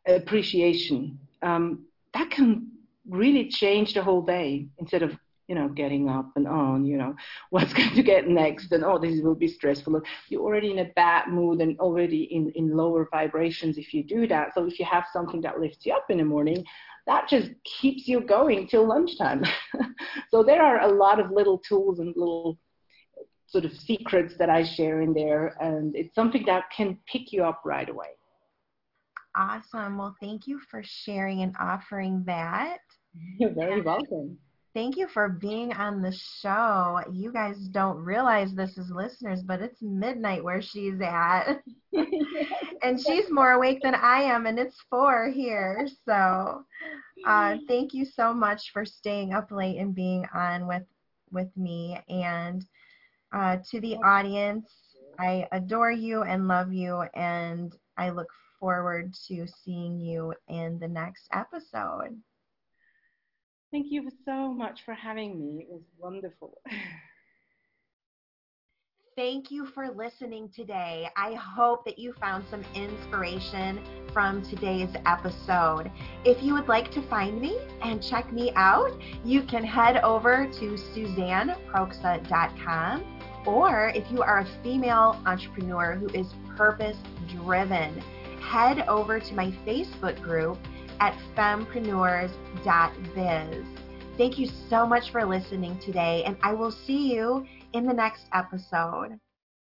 appreciation. 0.07 1.19
Um, 1.41 1.85
that 2.13 2.31
can 2.31 2.71
really 3.07 3.49
change 3.49 3.93
the 3.93 4.03
whole 4.03 4.21
day 4.21 4.67
instead 4.79 5.03
of 5.03 5.11
you 5.47 5.55
know 5.55 5.69
getting 5.69 6.09
up 6.09 6.29
and 6.35 6.47
on 6.47 6.85
you 6.85 6.97
know 6.97 7.15
what's 7.49 7.73
going 7.73 7.93
to 7.95 8.03
get 8.03 8.27
next 8.27 8.71
and 8.71 8.83
oh 8.83 8.97
this 8.97 9.21
will 9.21 9.35
be 9.35 9.47
stressful 9.47 10.01
you're 10.29 10.41
already 10.41 10.71
in 10.71 10.79
a 10.79 10.91
bad 10.95 11.27
mood 11.29 11.61
and 11.61 11.79
already 11.79 12.23
in 12.23 12.51
in 12.55 12.75
lower 12.75 13.07
vibrations 13.11 13.77
if 13.77 13.93
you 13.93 14.03
do 14.03 14.27
that 14.27 14.53
so 14.53 14.65
if 14.65 14.79
you 14.79 14.85
have 14.85 15.05
something 15.13 15.41
that 15.41 15.59
lifts 15.59 15.85
you 15.85 15.93
up 15.93 16.05
in 16.09 16.17
the 16.17 16.25
morning 16.25 16.63
that 17.07 17.29
just 17.29 17.49
keeps 17.63 18.07
you 18.07 18.19
going 18.19 18.67
till 18.67 18.85
lunchtime. 18.85 19.43
so 20.29 20.43
there 20.43 20.61
are 20.61 20.81
a 20.81 20.93
lot 20.93 21.19
of 21.19 21.31
little 21.31 21.57
tools 21.57 21.99
and 21.99 22.13
little 22.17 22.59
sort 23.47 23.63
of 23.63 23.71
secrets 23.71 24.35
that 24.37 24.49
I 24.49 24.63
share 24.63 25.01
in 25.01 25.13
there, 25.13 25.55
and 25.61 25.95
it's 25.95 26.13
something 26.13 26.43
that 26.45 26.65
can 26.75 26.99
pick 27.09 27.31
you 27.31 27.45
up 27.45 27.61
right 27.65 27.89
away. 27.89 28.09
Awesome. 29.37 29.97
Well, 29.97 30.15
thank 30.19 30.47
you 30.47 30.59
for 30.69 30.81
sharing 30.83 31.43
and 31.43 31.55
offering 31.59 32.23
that. 32.25 32.79
You're 33.39 33.53
very 33.53 33.81
welcome. 33.81 34.37
Thank 34.77 34.95
you 34.95 35.07
for 35.07 35.27
being 35.27 35.73
on 35.73 36.03
the 36.03 36.11
show. 36.11 37.01
You 37.11 37.33
guys 37.33 37.57
don't 37.71 37.97
realize 37.97 38.53
this 38.53 38.77
as 38.77 38.91
listeners, 38.91 39.41
but 39.41 39.59
it's 39.59 39.81
midnight 39.81 40.43
where 40.43 40.61
she's 40.61 41.01
at. 41.01 41.63
and 42.83 43.01
she's 43.01 43.31
more 43.31 43.53
awake 43.53 43.79
than 43.81 43.95
I 43.95 44.21
am, 44.21 44.45
and 44.45 44.59
it's 44.59 44.79
four 44.87 45.31
here. 45.31 45.87
So 46.05 46.63
uh, 47.25 47.55
thank 47.67 47.95
you 47.95 48.05
so 48.05 48.35
much 48.35 48.69
for 48.71 48.85
staying 48.85 49.33
up 49.33 49.49
late 49.49 49.79
and 49.79 49.95
being 49.95 50.27
on 50.31 50.67
with 50.67 50.85
with 51.31 51.49
me. 51.57 51.99
And 52.07 52.63
uh, 53.33 53.57
to 53.71 53.81
the 53.81 53.95
audience, 54.05 54.69
I 55.17 55.47
adore 55.53 55.91
you 55.91 56.21
and 56.21 56.47
love 56.47 56.71
you, 56.71 57.01
and 57.15 57.75
I 57.97 58.11
look 58.11 58.29
forward 58.59 59.15
to 59.27 59.47
seeing 59.47 59.99
you 59.99 60.35
in 60.47 60.77
the 60.77 60.87
next 60.87 61.29
episode. 61.33 62.15
Thank 63.71 63.91
you 63.91 64.09
so 64.25 64.53
much 64.53 64.81
for 64.85 64.93
having 64.93 65.37
me. 65.37 65.63
It 65.63 65.69
was 65.69 65.83
wonderful. 65.97 66.61
Thank 69.17 69.49
you 69.49 69.65
for 69.65 69.89
listening 69.89 70.49
today. 70.55 71.09
I 71.17 71.33
hope 71.33 71.83
that 71.85 71.97
you 71.97 72.13
found 72.21 72.45
some 72.51 72.63
inspiration 72.75 73.81
from 74.13 74.43
today's 74.43 74.95
episode. 75.07 75.89
If 76.23 76.43
you 76.43 76.53
would 76.53 76.67
like 76.67 76.91
to 76.91 77.01
find 77.09 77.41
me 77.41 77.57
and 77.81 77.99
check 78.01 78.31
me 78.31 78.51
out, 78.55 78.91
you 79.25 79.41
can 79.41 79.63
head 79.63 79.97
over 79.97 80.45
to 80.45 80.75
suzanneproksa.com. 80.75 83.03
Or 83.47 83.91
if 83.95 84.11
you 84.11 84.21
are 84.21 84.41
a 84.41 84.47
female 84.61 85.19
entrepreneur 85.25 85.95
who 85.95 86.09
is 86.09 86.27
purpose 86.55 86.97
driven, 87.27 87.97
head 88.39 88.87
over 88.87 89.19
to 89.19 89.33
my 89.33 89.49
Facebook 89.65 90.21
group 90.21 90.59
at 90.99 91.15
fempreneurs.biz. 91.35 93.65
Thank 94.17 94.39
you 94.39 94.47
so 94.69 94.85
much 94.85 95.11
for 95.11 95.25
listening 95.25 95.77
today, 95.79 96.23
and 96.25 96.37
I 96.41 96.53
will 96.53 96.71
see 96.71 97.13
you 97.13 97.45
in 97.73 97.85
the 97.85 97.93
next 97.93 98.25
episode. 98.33 99.19